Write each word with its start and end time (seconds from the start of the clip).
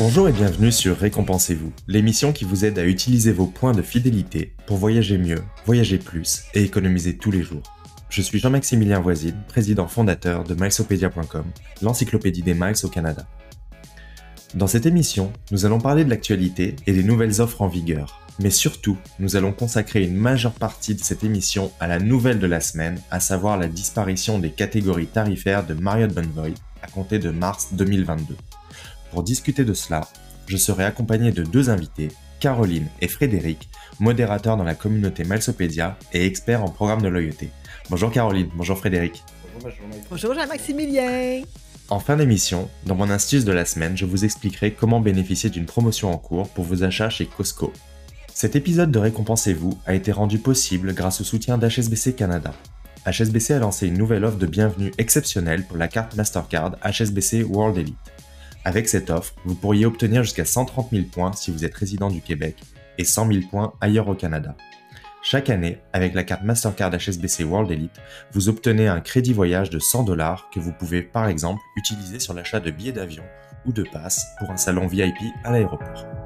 Bonjour 0.00 0.30
et 0.30 0.32
bienvenue 0.32 0.72
sur 0.72 0.96
Récompensez-vous, 0.96 1.74
l'émission 1.86 2.32
qui 2.32 2.46
vous 2.46 2.64
aide 2.64 2.78
à 2.78 2.86
utiliser 2.86 3.32
vos 3.32 3.44
points 3.44 3.74
de 3.74 3.82
fidélité 3.82 4.54
pour 4.64 4.78
voyager 4.78 5.18
mieux, 5.18 5.42
voyager 5.66 5.98
plus 5.98 6.44
et 6.54 6.62
économiser 6.62 7.18
tous 7.18 7.30
les 7.30 7.42
jours. 7.42 7.62
Je 8.08 8.22
suis 8.22 8.38
Jean-Maximilien 8.38 8.98
Voisine, 9.00 9.36
président 9.46 9.86
fondateur 9.86 10.44
de 10.44 10.54
milesopedia.com, 10.54 11.44
l'encyclopédie 11.82 12.40
des 12.40 12.54
miles 12.54 12.82
au 12.82 12.88
Canada. 12.88 13.26
Dans 14.54 14.66
cette 14.66 14.86
émission, 14.86 15.34
nous 15.50 15.66
allons 15.66 15.78
parler 15.78 16.06
de 16.06 16.10
l'actualité 16.10 16.76
et 16.86 16.94
des 16.94 17.04
nouvelles 17.04 17.42
offres 17.42 17.60
en 17.60 17.68
vigueur. 17.68 18.22
Mais 18.38 18.48
surtout, 18.48 18.96
nous 19.18 19.36
allons 19.36 19.52
consacrer 19.52 20.02
une 20.02 20.16
majeure 20.16 20.54
partie 20.54 20.94
de 20.94 21.04
cette 21.04 21.24
émission 21.24 21.72
à 21.78 21.86
la 21.86 21.98
nouvelle 21.98 22.38
de 22.38 22.46
la 22.46 22.62
semaine, 22.62 22.98
à 23.10 23.20
savoir 23.20 23.58
la 23.58 23.68
disparition 23.68 24.38
des 24.38 24.50
catégories 24.50 25.08
tarifaires 25.08 25.66
de 25.66 25.74
Marriott 25.74 26.14
Bonvoy 26.14 26.54
à 26.82 26.86
compter 26.86 27.18
de 27.18 27.28
mars 27.28 27.68
2022. 27.72 28.34
Pour 29.10 29.22
discuter 29.22 29.64
de 29.64 29.74
cela, 29.74 30.02
je 30.46 30.56
serai 30.56 30.84
accompagné 30.84 31.32
de 31.32 31.42
deux 31.42 31.70
invités, 31.70 32.08
Caroline 32.38 32.86
et 33.00 33.08
Frédéric, 33.08 33.68
modérateurs 33.98 34.56
dans 34.56 34.64
la 34.64 34.74
communauté 34.74 35.24
Malsopédia 35.24 35.98
et 36.12 36.26
experts 36.26 36.64
en 36.64 36.68
programme 36.68 37.02
de 37.02 37.08
loyauté. 37.08 37.50
Bonjour 37.90 38.10
Caroline, 38.10 38.48
bonjour 38.54 38.78
Frédéric. 38.78 39.24
Bonjour 40.08 40.34
Jean-Maximilien. 40.34 41.42
En 41.90 41.98
fin 41.98 42.16
d'émission, 42.16 42.68
dans 42.86 42.94
mon 42.94 43.10
astuce 43.10 43.44
de 43.44 43.52
la 43.52 43.64
semaine, 43.64 43.96
je 43.96 44.04
vous 44.04 44.24
expliquerai 44.24 44.72
comment 44.72 45.00
bénéficier 45.00 45.50
d'une 45.50 45.66
promotion 45.66 46.12
en 46.12 46.18
cours 46.18 46.48
pour 46.48 46.64
vos 46.64 46.84
achats 46.84 47.10
chez 47.10 47.26
Costco. 47.26 47.72
Cet 48.32 48.54
épisode 48.54 48.92
de 48.92 48.98
Récompensez-vous 49.00 49.76
a 49.86 49.94
été 49.94 50.12
rendu 50.12 50.38
possible 50.38 50.94
grâce 50.94 51.20
au 51.20 51.24
soutien 51.24 51.58
d'HSBC 51.58 52.14
Canada. 52.14 52.54
HSBC 53.06 53.54
a 53.54 53.58
lancé 53.58 53.88
une 53.88 53.98
nouvelle 53.98 54.24
offre 54.24 54.38
de 54.38 54.46
bienvenue 54.46 54.92
exceptionnelle 54.98 55.64
pour 55.64 55.78
la 55.78 55.88
carte 55.88 56.16
Mastercard 56.16 56.76
HSBC 56.84 57.42
World 57.42 57.76
Elite. 57.76 57.96
Avec 58.64 58.88
cette 58.88 59.08
offre, 59.08 59.34
vous 59.44 59.54
pourriez 59.54 59.86
obtenir 59.86 60.22
jusqu'à 60.22 60.44
130 60.44 60.90
000 60.92 61.04
points 61.10 61.32
si 61.32 61.50
vous 61.50 61.64
êtes 61.64 61.74
résident 61.74 62.10
du 62.10 62.20
Québec 62.20 62.56
et 62.98 63.04
100 63.04 63.32
000 63.32 63.40
points 63.50 63.72
ailleurs 63.80 64.08
au 64.08 64.14
Canada. 64.14 64.54
Chaque 65.22 65.50
année, 65.50 65.78
avec 65.92 66.14
la 66.14 66.24
carte 66.24 66.44
Mastercard 66.44 66.92
HSBC 66.92 67.44
World 67.44 67.70
Elite, 67.70 68.00
vous 68.32 68.48
obtenez 68.48 68.88
un 68.88 69.00
crédit 69.00 69.32
voyage 69.32 69.70
de 69.70 69.78
100 69.78 70.04
dollars 70.04 70.48
que 70.52 70.60
vous 70.60 70.72
pouvez 70.72 71.02
par 71.02 71.28
exemple 71.28 71.60
utiliser 71.76 72.20
sur 72.20 72.34
l'achat 72.34 72.60
de 72.60 72.70
billets 72.70 72.92
d'avion 72.92 73.24
ou 73.66 73.72
de 73.72 73.82
passes 73.82 74.26
pour 74.38 74.50
un 74.50 74.56
salon 74.56 74.86
VIP 74.86 75.18
à 75.44 75.52
l'aéroport. 75.52 76.19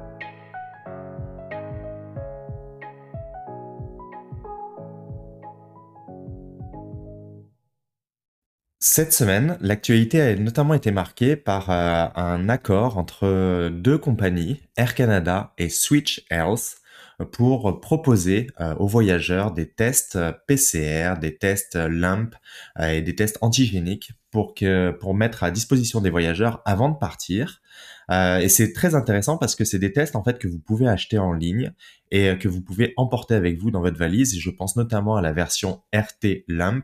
Cette 8.87 9.13
semaine, 9.13 9.57
l'actualité 9.61 10.21
a 10.21 10.35
notamment 10.35 10.75
été 10.75 10.91
marquée 10.91 11.35
par 11.35 11.71
euh, 11.71 12.05
un 12.15 12.47
accord 12.49 12.99
entre 12.99 13.69
deux 13.69 13.97
compagnies, 13.97 14.61
Air 14.77 14.93
Canada 14.93 15.55
et 15.57 15.69
Switch 15.69 16.23
Health, 16.29 16.83
pour 17.31 17.79
proposer 17.79 18.47
euh, 18.59 18.75
aux 18.75 18.87
voyageurs 18.87 19.51
des 19.51 19.69
tests 19.69 20.17
euh, 20.17 20.33
PCR, 20.47 21.13
des 21.19 21.37
tests 21.37 21.75
euh, 21.75 21.87
LAMP 21.89 22.35
et 22.79 23.01
des 23.01 23.15
tests 23.15 23.37
antigéniques 23.41 24.11
pour 24.31 24.53
que 24.53 24.91
pour 24.91 25.15
mettre 25.15 25.43
à 25.43 25.51
disposition 25.51 26.01
des 26.01 26.09
voyageurs 26.09 26.61
avant 26.65 26.89
de 26.89 26.97
partir. 26.97 27.61
et 28.11 28.49
c'est 28.49 28.73
très 28.73 28.93
intéressant 28.93 29.37
parce 29.37 29.55
que 29.55 29.63
c'est 29.63 29.79
des 29.79 29.93
tests 29.93 30.15
en 30.17 30.23
fait 30.23 30.39
que 30.39 30.47
vous 30.47 30.59
pouvez 30.59 30.87
acheter 30.87 31.17
en 31.17 31.31
ligne 31.31 31.71
et 32.11 32.37
que 32.37 32.49
vous 32.49 32.61
pouvez 32.61 32.93
emporter 32.97 33.33
avec 33.33 33.57
vous 33.57 33.71
dans 33.71 33.79
votre 33.79 33.97
valise. 33.97 34.37
Je 34.37 34.49
pense 34.49 34.75
notamment 34.75 35.15
à 35.15 35.21
la 35.21 35.31
version 35.31 35.83
RT 35.93 36.43
LAMP 36.49 36.83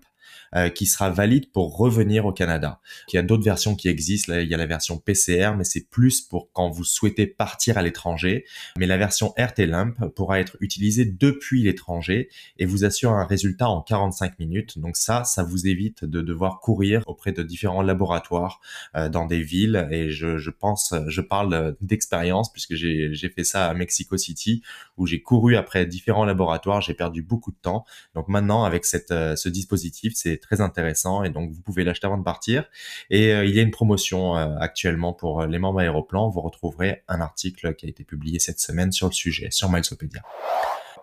euh, 0.56 0.70
qui 0.70 0.86
sera 0.86 1.10
valide 1.10 1.52
pour 1.52 1.78
revenir 1.78 2.26
au 2.26 2.34
Canada. 2.34 2.82
Il 3.12 3.16
y 3.16 3.20
a 3.20 3.22
d'autres 3.22 3.44
versions 3.44 3.76
qui 3.76 3.88
existent. 3.88 4.34
Là, 4.34 4.42
il 4.42 4.50
y 4.50 4.54
a 4.54 4.58
la 4.58 4.66
version 4.66 4.98
PCR, 4.98 5.52
mais 5.58 5.64
c'est 5.64 5.90
plus 5.90 6.22
pour 6.22 6.52
quand 6.52 6.70
vous 6.70 6.84
souhaitez 6.84 7.26
partir 7.28 7.78
à 7.78 7.82
l'étranger. 7.82 8.46
Mais 8.78 8.86
la 8.86 8.98
version 8.98 9.34
RT-LAMP 9.38 10.10
pourra 10.16 10.40
être 10.40 10.58
utilisée 10.60 11.06
depuis 11.06 11.64
l'étranger 11.64 12.30
et 12.58 12.66
vous 12.66 12.86
assure 12.86 13.12
un 13.12 13.26
résultat 13.26 13.70
en 13.70 13.82
45 13.82 14.40
minutes. 14.40 14.78
Donc 14.80 14.98
ça, 14.98 15.24
ça 15.24 15.44
vous 15.44 15.68
évite 15.68 16.04
de 16.06 16.22
devoir 16.22 16.60
courir 16.60 17.04
auprès 17.08 17.32
de 17.32 17.44
différents 17.44 17.82
laboratoires 17.82 18.60
euh, 18.96 19.10
dans 19.10 19.26
des 19.26 19.42
villes. 19.42 19.88
Et 19.92 20.12
je, 20.12 20.38
je 20.38 20.50
pense, 20.50 20.94
je 21.08 21.22
parle 21.22 21.76
d'expérience 21.82 22.52
puisque 22.52 22.76
j'ai 22.76 23.30
fait 23.36 23.44
ça 23.44 23.68
à 23.68 23.74
Mexico 23.74 24.18
City 24.18 24.62
où 24.98 25.08
j'ai 25.08 25.22
couru 25.22 25.56
après 25.56 25.86
différents 25.86 26.26
laboratoires. 26.26 26.82
J'ai 26.82 26.94
perdu 26.94 27.22
beaucoup 27.22 27.52
de 27.52 27.58
temps. 27.62 27.86
Donc 28.16 28.28
maintenant, 28.28 28.64
avec 28.64 28.86
cette, 28.86 29.12
euh, 29.12 29.36
ce 29.36 29.50
dispositif, 29.50 30.14
c'est 30.16 30.41
très 30.42 30.62
intéressant 30.62 31.24
et 31.24 31.30
donc 31.30 31.52
vous 31.52 31.62
pouvez 31.62 31.84
l'acheter 31.84 32.08
avant 32.08 32.18
de 32.18 32.24
partir. 32.24 32.66
Et 33.10 33.34
euh, 33.34 33.46
il 33.46 33.56
y 33.56 33.60
a 33.60 33.62
une 33.62 33.72
promotion 33.72 34.38
euh, 34.38 34.56
actuellement 34.60 35.14
pour 35.14 35.42
euh, 35.42 35.48
les 35.48 35.60
membres 35.60 35.80
Aéroplan. 35.80 36.30
Vous 36.30 36.42
retrouverez 36.42 37.04
un 37.08 37.22
article 37.22 37.76
qui 37.76 37.86
a 37.86 37.90
été 37.90 38.04
publié 38.04 38.40
cette 38.40 38.60
semaine 38.60 38.92
sur 38.92 39.08
le 39.08 39.14
sujet 39.14 39.50
sur 39.52 39.70
Milesopedia. 39.70 40.22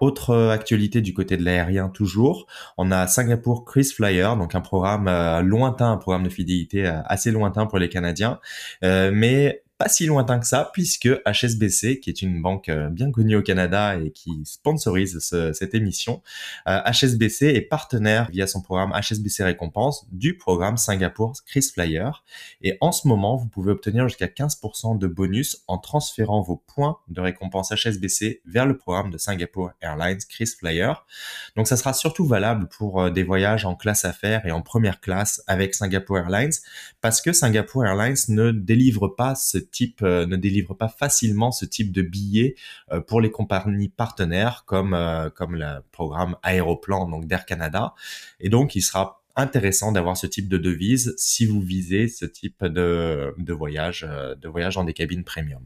Autre 0.01 0.37
actualité 0.53 1.01
du 1.01 1.13
côté 1.13 1.37
de 1.37 1.43
l'aérien 1.43 1.89
toujours, 1.89 2.47
on 2.77 2.93
a 2.93 3.09
Singapour 3.09 3.65
Chris 3.65 3.91
Flyer, 3.97 4.37
donc 4.37 4.55
un 4.55 4.61
programme 4.61 5.07
lointain, 5.41 5.91
un 5.91 5.97
programme 5.97 6.23
de 6.23 6.29
fidélité 6.29 6.87
assez 6.87 7.33
lointain 7.33 7.67
pour 7.67 7.81
les 7.81 7.89
Canadiens, 7.89 8.39
mais 8.81 9.65
pas 9.79 9.89
si 9.89 10.07
lointain 10.07 10.41
que 10.41 10.47
ça, 10.47 10.71
puisque 10.73 11.09
HSBC, 11.25 12.01
qui 12.01 12.11
est 12.11 12.21
une 12.21 12.43
banque 12.43 12.69
euh, 12.69 12.89
bien 12.89 13.13
connue 13.13 13.37
au 13.37 13.43
Canada 13.43 13.97
et 13.97 14.11
qui 14.11 14.43
sponsorise 14.45 15.19
cette 15.21 15.75
émission, 15.75 16.21
HSBC 16.67 17.47
euh, 17.47 17.55
est 17.55 17.61
partenaire 17.61 18.29
via 18.31 18.49
son 18.49 18.61
programme 18.61 18.93
HSBC 18.93 19.45
Récompense 19.45 20.07
du 20.11 20.37
programme 20.37 20.77
Singapour 20.77 21.33
Chris 21.47 21.71
Flyer. 21.73 22.25
Et 22.61 22.77
en 22.81 22.91
ce 22.91 23.07
moment, 23.07 23.37
vous 23.37 23.47
pouvez 23.47 23.71
obtenir 23.71 24.09
jusqu'à 24.09 24.27
15% 24.27 24.99
de 24.99 25.07
bonus 25.07 25.63
en 25.69 25.79
transférant 25.79 26.43
vos 26.43 26.57
points 26.57 26.99
de 27.07 27.21
récompense 27.21 27.71
HSBC 27.71 28.43
vers 28.47 28.67
le 28.67 28.77
programme 28.77 29.11
de 29.11 29.19
Singapour 29.19 29.71
Airlines 29.81 30.19
Chris 30.29 30.51
Flyer. 30.59 31.07
Donc 31.55 31.69
ça 31.69 31.77
sera 31.77 31.93
surtout 31.93 32.27
valable 32.27 32.69
pour 32.69 33.01
euh, 33.01 33.11
des 33.11 33.23
voyages 33.23 33.65
en 33.65 33.77
classe 33.77 34.05
affaires 34.05 34.45
et 34.45 34.51
en 34.51 34.61
première 34.61 35.01
classe 35.01 35.41
avec 35.47 35.75
Singapour 35.75 36.19
Airlines, 36.19 36.53
parce 37.01 37.21
que 37.21 37.33
Singapour 37.33 37.87
Airlines 37.87 38.17
ne 38.29 38.51
délivre 38.51 39.07
pas 39.07 39.37
ce 39.37 39.59
type 39.71 40.03
euh, 40.03 40.27
ne 40.27 40.37
délivre 40.37 40.75
pas 40.75 40.89
facilement 40.89 41.51
ce 41.51 41.65
type 41.65 41.93
de 41.93 42.03
billets 42.03 42.55
euh, 42.93 43.01
pour 43.01 43.21
les 43.21 43.31
compagnies 43.31 43.89
partenaires 43.89 44.65
comme 44.67 44.95
euh, 44.95 45.31
comme 45.31 45.55
le 45.55 45.81
programme 45.93 46.37
Aéroplan 46.43 47.09
donc 47.09 47.27
d'Air 47.27 47.47
Canada 47.47 47.95
et 48.41 48.49
donc 48.49 48.75
il 48.77 48.83
sera 48.83 49.23
intéressant 49.37 49.93
d'avoir 49.93 50.17
ce 50.17 50.27
type 50.27 50.49
de 50.49 50.59
devise 50.59 51.15
si 51.17 51.47
vous 51.47 51.61
visez 51.61 52.09
ce 52.09 52.25
type 52.25 52.65
de, 52.65 53.35
de 53.39 53.53
voyage 53.53 54.03
de 54.03 54.49
voyage 54.49 54.75
dans 54.75 54.85
des 54.85 54.95
cabines 54.95 55.25
premium. 55.25 55.63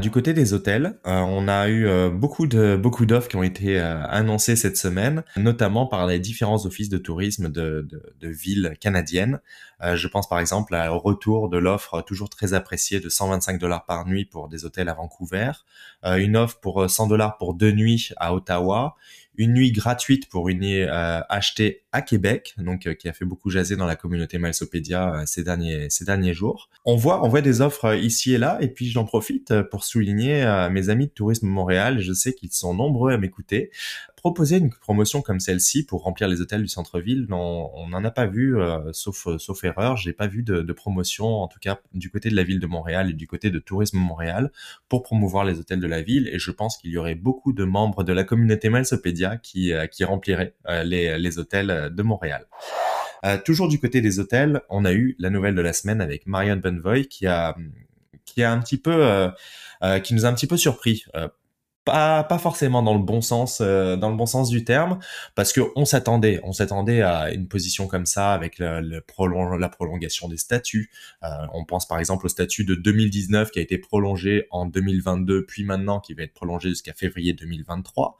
Du 0.00 0.10
côté 0.10 0.32
des 0.32 0.54
hôtels, 0.54 0.98
euh, 1.06 1.20
on 1.20 1.48
a 1.48 1.68
eu 1.68 1.86
euh, 1.86 2.08
beaucoup 2.08 2.46
de 2.46 2.76
beaucoup 2.76 3.06
d'offres 3.06 3.28
qui 3.28 3.36
ont 3.36 3.42
été 3.42 3.78
euh, 3.78 4.02
annoncées 4.06 4.56
cette 4.56 4.76
semaine, 4.76 5.22
notamment 5.36 5.86
par 5.86 6.06
les 6.06 6.18
différents 6.18 6.64
offices 6.66 6.88
de 6.88 6.98
tourisme 6.98 7.50
de, 7.50 7.86
de, 8.20 8.28
villes 8.28 8.74
canadiennes. 8.80 9.40
je 9.82 10.08
pense 10.08 10.28
par 10.28 10.38
exemple 10.38 10.74
au 10.74 10.98
retour 10.98 11.48
de 11.48 11.58
l'offre 11.58 12.02
toujours 12.02 12.30
très 12.30 12.54
appréciée 12.54 13.00
de 13.00 13.08
125 13.08 13.58
dollars 13.58 13.84
par 13.84 14.06
nuit 14.06 14.24
pour 14.24 14.48
des 14.48 14.64
hôtels 14.64 14.88
à 14.88 14.94
Vancouver, 14.94 15.52
une 16.04 16.36
offre 16.36 16.58
pour 16.60 16.88
100 16.88 17.08
dollars 17.08 17.36
pour 17.36 17.54
deux 17.54 17.72
nuits 17.72 18.10
à 18.16 18.34
Ottawa, 18.34 18.96
une 19.36 19.54
nuit 19.54 19.72
gratuite 19.72 20.28
pour 20.28 20.48
une 20.48 20.60
nuit 20.60 20.82
euh, 20.82 21.20
achetée 21.28 21.84
à 21.92 22.02
Québec, 22.02 22.54
donc 22.58 22.86
euh, 22.86 22.94
qui 22.94 23.08
a 23.08 23.12
fait 23.12 23.24
beaucoup 23.24 23.50
jaser 23.50 23.76
dans 23.76 23.86
la 23.86 23.96
communauté 23.96 24.38
Malsopédia 24.38 25.14
euh, 25.14 25.22
ces 25.26 25.42
derniers 25.42 25.88
ces 25.90 26.04
derniers 26.04 26.34
jours. 26.34 26.68
On 26.84 26.96
voit 26.96 27.24
on 27.24 27.28
voit 27.28 27.40
des 27.40 27.60
offres 27.60 27.96
ici 27.96 28.34
et 28.34 28.38
là, 28.38 28.58
et 28.60 28.68
puis 28.68 28.90
j'en 28.90 29.04
profite 29.04 29.62
pour 29.70 29.84
souligner 29.84 30.44
mes 30.70 30.88
amis 30.88 31.06
de 31.06 31.12
Tourisme 31.12 31.46
Montréal. 31.46 32.00
Je 32.00 32.12
sais 32.12 32.32
qu'ils 32.32 32.52
sont 32.52 32.74
nombreux 32.74 33.12
à 33.12 33.18
m'écouter 33.18 33.70
proposer 34.22 34.58
une 34.58 34.70
promotion 34.70 35.20
comme 35.20 35.40
celle-ci 35.40 35.84
pour 35.84 36.04
remplir 36.04 36.28
les 36.28 36.40
hôtels 36.40 36.62
du 36.62 36.68
centre-ville, 36.68 37.26
on 37.32 37.88
n'en 37.88 38.04
a 38.04 38.10
pas 38.12 38.26
vu, 38.26 38.56
euh, 38.56 38.92
sauf, 38.92 39.26
euh, 39.26 39.36
sauf 39.36 39.64
erreur, 39.64 39.96
j'ai 39.96 40.12
pas 40.12 40.28
vu 40.28 40.44
de, 40.44 40.72
promotion, 40.72 41.26
en 41.26 41.48
tout 41.48 41.58
cas 41.58 41.80
du 41.92 42.08
côté 42.08 42.30
de 42.30 42.36
la 42.36 42.44
ville 42.44 42.60
de 42.60 42.66
Montréal 42.68 43.10
et 43.10 43.14
du 43.14 43.26
côté 43.26 43.50
de 43.50 43.58
Tourisme 43.58 43.98
Montréal, 43.98 44.52
pour 44.88 45.02
promouvoir 45.02 45.44
les 45.44 45.58
hôtels 45.58 45.80
de 45.80 45.88
la 45.88 46.02
ville. 46.02 46.28
Et 46.32 46.38
je 46.38 46.52
pense 46.52 46.76
qu'il 46.76 46.92
y 46.92 46.98
aurait 46.98 47.16
beaucoup 47.16 47.52
de 47.52 47.64
membres 47.64 48.04
de 48.04 48.12
la 48.12 48.22
communauté 48.22 48.68
Malsopédia 48.68 49.38
qui, 49.38 49.72
euh, 49.72 49.86
rempliraient 50.02 50.54
les, 50.84 51.18
les 51.18 51.38
hôtels 51.40 51.92
de 51.92 52.02
Montréal. 52.02 52.46
toujours 53.44 53.68
du 53.68 53.80
côté 53.80 54.00
des 54.00 54.20
hôtels, 54.20 54.60
on 54.68 54.84
a 54.84 54.92
eu 54.92 55.16
la 55.18 55.30
nouvelle 55.30 55.56
de 55.56 55.62
la 55.62 55.72
semaine 55.72 56.00
avec 56.00 56.28
Marion 56.28 56.56
Benvoy 56.56 57.06
qui 57.06 57.26
a 57.26 57.56
qui 58.24 58.42
a 58.42 58.52
un 58.52 58.60
petit 58.60 58.78
peu 58.78 59.30
qui 60.02 60.14
nous 60.14 60.24
a 60.26 60.28
un 60.28 60.34
petit 60.34 60.48
peu 60.48 60.56
surpris 60.56 61.04
pas 61.84 62.22
pas 62.24 62.38
forcément 62.38 62.82
dans 62.82 62.94
le 62.94 63.00
bon 63.00 63.20
sens 63.20 63.58
euh, 63.60 63.96
dans 63.96 64.10
le 64.10 64.16
bon 64.16 64.26
sens 64.26 64.50
du 64.50 64.64
terme 64.64 64.98
parce 65.34 65.52
que 65.52 65.60
on 65.74 65.84
s'attendait 65.84 66.40
on 66.44 66.52
s'attendait 66.52 67.02
à 67.02 67.32
une 67.32 67.48
position 67.48 67.86
comme 67.86 68.06
ça 68.06 68.32
avec 68.32 68.58
le, 68.58 68.80
le 68.80 69.00
prolong, 69.00 69.56
la 69.56 69.68
prolongation 69.68 70.28
des 70.28 70.36
statuts. 70.36 70.90
Euh, 71.24 71.28
on 71.52 71.64
pense 71.64 71.86
par 71.86 71.98
exemple 71.98 72.26
au 72.26 72.28
statut 72.28 72.64
de 72.64 72.74
2019 72.74 73.50
qui 73.50 73.58
a 73.58 73.62
été 73.62 73.78
prolongé 73.78 74.46
en 74.50 74.66
2022 74.66 75.44
puis 75.46 75.64
maintenant 75.64 76.00
qui 76.00 76.14
va 76.14 76.22
être 76.22 76.34
prolongé 76.34 76.68
jusqu'à 76.68 76.92
février 76.92 77.32
2023 77.32 78.18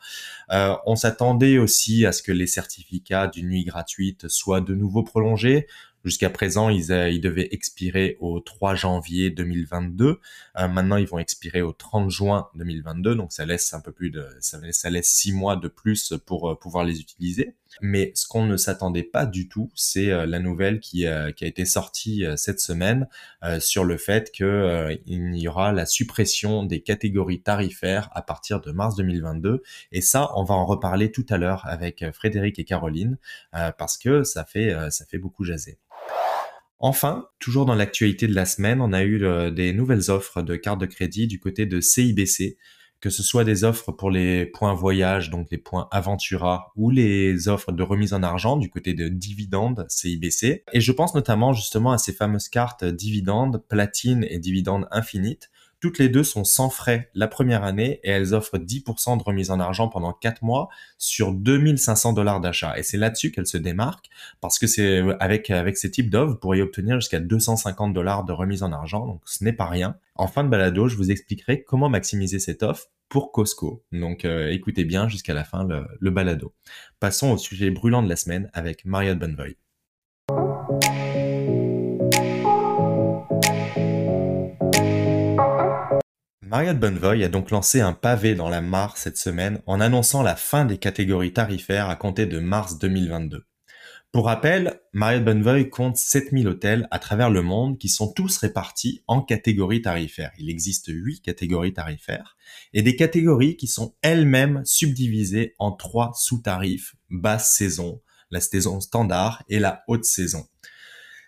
euh, 0.50 0.74
on 0.86 0.96
s'attendait 0.96 1.58
aussi 1.58 2.04
à 2.04 2.12
ce 2.12 2.22
que 2.22 2.32
les 2.32 2.46
certificats 2.46 3.28
d'une 3.28 3.48
nuit 3.48 3.64
gratuite 3.64 4.28
soient 4.28 4.60
de 4.60 4.74
nouveau 4.74 5.02
prolongés 5.02 5.66
Jusqu'à 6.04 6.30
présent, 6.30 6.68
ils, 6.68 6.90
ils, 6.90 7.20
devaient 7.20 7.48
expirer 7.52 8.16
au 8.20 8.40
3 8.40 8.74
janvier 8.74 9.30
2022. 9.30 10.18
maintenant, 10.56 10.96
ils 10.96 11.06
vont 11.06 11.18
expirer 11.18 11.62
au 11.62 11.72
30 11.72 12.10
juin 12.10 12.48
2022. 12.56 13.14
Donc, 13.14 13.32
ça 13.32 13.46
laisse 13.46 13.72
un 13.72 13.80
peu 13.80 13.92
plus 13.92 14.10
de, 14.10 14.26
ça 14.40 14.58
laisse, 14.58 14.78
ça 14.78 14.90
laisse 14.90 15.10
six 15.10 15.32
mois 15.32 15.56
de 15.56 15.68
plus 15.68 16.14
pour 16.26 16.58
pouvoir 16.58 16.84
les 16.84 17.00
utiliser. 17.00 17.54
Mais 17.80 18.12
ce 18.14 18.26
qu'on 18.26 18.44
ne 18.46 18.56
s'attendait 18.56 19.02
pas 19.02 19.26
du 19.26 19.48
tout, 19.48 19.70
c'est 19.74 20.10
euh, 20.10 20.26
la 20.26 20.38
nouvelle 20.38 20.80
qui, 20.80 21.06
euh, 21.06 21.32
qui, 21.32 21.44
a 21.44 21.46
été 21.46 21.64
sortie 21.64 22.24
euh, 22.24 22.36
cette 22.36 22.60
semaine 22.60 23.08
sur 23.58 23.84
le 23.84 23.96
fait 23.96 24.30
qu'il 24.30 25.00
y 25.06 25.48
aura 25.48 25.72
la 25.72 25.84
suppression 25.84 26.62
des 26.62 26.80
catégories 26.80 27.42
tarifaires 27.42 28.08
à 28.12 28.22
partir 28.22 28.60
de 28.60 28.70
mars 28.70 28.94
2022. 28.96 29.62
Et 29.90 30.00
ça, 30.00 30.30
on 30.36 30.44
va 30.44 30.54
en 30.54 30.64
reparler 30.64 31.10
tout 31.10 31.26
à 31.28 31.38
l'heure 31.38 31.66
avec 31.66 32.04
Frédéric 32.12 32.58
et 32.58 32.64
Caroline 32.64 33.18
parce 33.50 33.98
que 33.98 34.22
ça 34.22 34.44
fait 34.44 34.74
beaucoup 35.18 35.44
jaser. 35.44 35.78
Enfin, 36.78 37.28
toujours 37.40 37.66
dans 37.66 37.74
l'actualité 37.74 38.28
de 38.28 38.34
la 38.34 38.46
semaine, 38.46 38.80
on 38.80 38.92
a 38.92 39.02
eu 39.02 39.18
des 39.52 39.72
nouvelles 39.72 40.10
offres 40.10 40.42
de 40.42 40.54
cartes 40.54 40.80
de 40.80 40.86
crédit 40.86 41.26
du 41.26 41.40
côté 41.40 41.66
de 41.66 41.80
CIBC 41.80 42.56
que 43.02 43.10
ce 43.10 43.24
soit 43.24 43.42
des 43.42 43.64
offres 43.64 43.90
pour 43.90 44.10
les 44.12 44.46
points 44.46 44.74
voyage, 44.74 45.28
donc 45.28 45.48
les 45.50 45.58
points 45.58 45.88
Aventura, 45.90 46.72
ou 46.76 46.88
les 46.88 47.48
offres 47.48 47.72
de 47.72 47.82
remise 47.82 48.14
en 48.14 48.22
argent 48.22 48.56
du 48.56 48.70
côté 48.70 48.94
de 48.94 49.08
dividendes 49.08 49.84
CIBC. 49.88 50.62
Et 50.72 50.80
je 50.80 50.92
pense 50.92 51.14
notamment 51.14 51.52
justement 51.52 51.90
à 51.90 51.98
ces 51.98 52.12
fameuses 52.12 52.48
cartes 52.48 52.84
dividendes, 52.84 53.60
platine 53.68 54.24
et 54.30 54.38
dividendes 54.38 54.86
infinite, 54.92 55.50
toutes 55.82 55.98
les 55.98 56.08
deux 56.08 56.22
sont 56.22 56.44
sans 56.44 56.70
frais 56.70 57.10
la 57.12 57.26
première 57.26 57.64
année 57.64 57.98
et 58.04 58.10
elles 58.10 58.34
offrent 58.34 58.56
10% 58.56 59.18
de 59.18 59.22
remise 59.24 59.50
en 59.50 59.58
argent 59.58 59.88
pendant 59.88 60.12
4 60.12 60.42
mois 60.44 60.68
sur 60.96 61.32
2500 61.32 62.12
dollars 62.12 62.40
d'achat. 62.40 62.78
Et 62.78 62.84
c'est 62.84 62.96
là-dessus 62.96 63.32
qu'elles 63.32 63.48
se 63.48 63.58
démarquent 63.58 64.08
parce 64.40 64.60
que 64.60 64.68
c'est 64.68 65.02
avec, 65.18 65.50
avec 65.50 65.76
ces 65.76 65.90
types 65.90 66.08
d'offres, 66.08 66.34
vous 66.34 66.38
pourriez 66.38 66.62
obtenir 66.62 67.00
jusqu'à 67.00 67.18
250 67.18 67.92
dollars 67.92 68.24
de 68.24 68.32
remise 68.32 68.62
en 68.62 68.70
argent. 68.70 69.06
Donc 69.06 69.22
ce 69.24 69.42
n'est 69.42 69.52
pas 69.52 69.66
rien. 69.66 69.96
En 70.14 70.28
fin 70.28 70.44
de 70.44 70.48
balado, 70.48 70.86
je 70.86 70.96
vous 70.96 71.10
expliquerai 71.10 71.64
comment 71.64 71.88
maximiser 71.88 72.38
cette 72.38 72.62
offre 72.62 72.86
pour 73.08 73.32
Costco. 73.32 73.82
Donc 73.90 74.24
euh, 74.24 74.52
écoutez 74.52 74.84
bien 74.84 75.08
jusqu'à 75.08 75.34
la 75.34 75.42
fin 75.42 75.64
le, 75.64 75.88
le, 75.98 76.10
balado. 76.12 76.54
Passons 77.00 77.32
au 77.32 77.38
sujet 77.38 77.70
brûlant 77.70 78.04
de 78.04 78.08
la 78.08 78.16
semaine 78.16 78.48
avec 78.54 78.84
Marriott 78.84 79.18
Bonvoy. 79.18 79.56
Marriott 86.44 86.76
Bonvoy 86.76 87.22
a 87.22 87.28
donc 87.28 87.52
lancé 87.52 87.80
un 87.80 87.92
pavé 87.92 88.34
dans 88.34 88.48
la 88.48 88.60
mare 88.60 88.98
cette 88.98 89.16
semaine 89.16 89.62
en 89.66 89.80
annonçant 89.80 90.22
la 90.22 90.34
fin 90.34 90.64
des 90.64 90.76
catégories 90.76 91.32
tarifaires 91.32 91.88
à 91.88 91.94
compter 91.94 92.26
de 92.26 92.40
mars 92.40 92.80
2022. 92.80 93.46
Pour 94.10 94.26
rappel, 94.26 94.80
Marriott 94.92 95.24
Bonvoy 95.24 95.70
compte 95.70 95.96
7000 95.96 96.48
hôtels 96.48 96.88
à 96.90 96.98
travers 96.98 97.30
le 97.30 97.42
monde 97.42 97.78
qui 97.78 97.88
sont 97.88 98.12
tous 98.12 98.38
répartis 98.38 99.04
en 99.06 99.22
catégories 99.22 99.82
tarifaires. 99.82 100.32
Il 100.36 100.50
existe 100.50 100.88
8 100.88 101.20
catégories 101.20 101.74
tarifaires 101.74 102.36
et 102.72 102.82
des 102.82 102.96
catégories 102.96 103.56
qui 103.56 103.68
sont 103.68 103.94
elles-mêmes 104.02 104.62
subdivisées 104.64 105.54
en 105.60 105.70
trois 105.70 106.10
sous-tarifs, 106.16 106.96
basse 107.08 107.54
saison, 107.54 108.02
la 108.32 108.40
saison 108.40 108.80
standard 108.80 109.44
et 109.48 109.60
la 109.60 109.84
haute 109.86 110.04
saison 110.04 110.44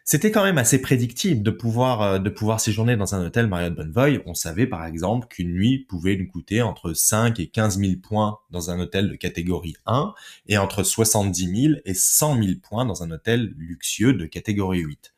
c'était 0.05 0.31
quand 0.31 0.45
même 0.45 0.59
assez 0.59 0.83
prédictible 0.83 1.43
de 1.43 1.51
pouvoir 1.51 2.03
euh, 2.03 2.19
de 2.19 2.29
pouvoir 2.29 2.61
séjourner 2.61 2.97
dans 2.97 3.15
un 3.15 3.25
hôtel 3.25 3.47
Marriott 3.47 3.75
Bonvoy. 3.75 4.21
On 4.27 4.35
savait 4.35 4.67
par 4.67 4.85
exemple 4.85 5.29
qu'une 5.29 5.53
nuit 5.53 5.87
pouvait 5.89 6.17
nous 6.17 6.27
coûter 6.27 6.61
entre 6.61 6.93
5 6.93 7.41
et 7.41 7.47
15 7.47 7.79
000 7.79 7.93
points 8.03 8.39
dans 8.51 8.71
un 8.71 8.79
hôtel 8.79 9.09
de 9.09 9.17
catégorie 9.17 9.77
1 9.87 10.13
et 10.47 10.59
entre 10.59 10.83
70 10.83 11.63
000 11.63 11.75
et 11.87 11.95
100 11.95 12.43
000 12.43 12.49
points 12.63 12.85
dans 12.85 13.03
un 13.03 13.11
hôtel 13.11 13.55
luxueux 13.57 14.13
de 14.13 14.27
catégorie 14.27 14.81
8. 14.81 15.15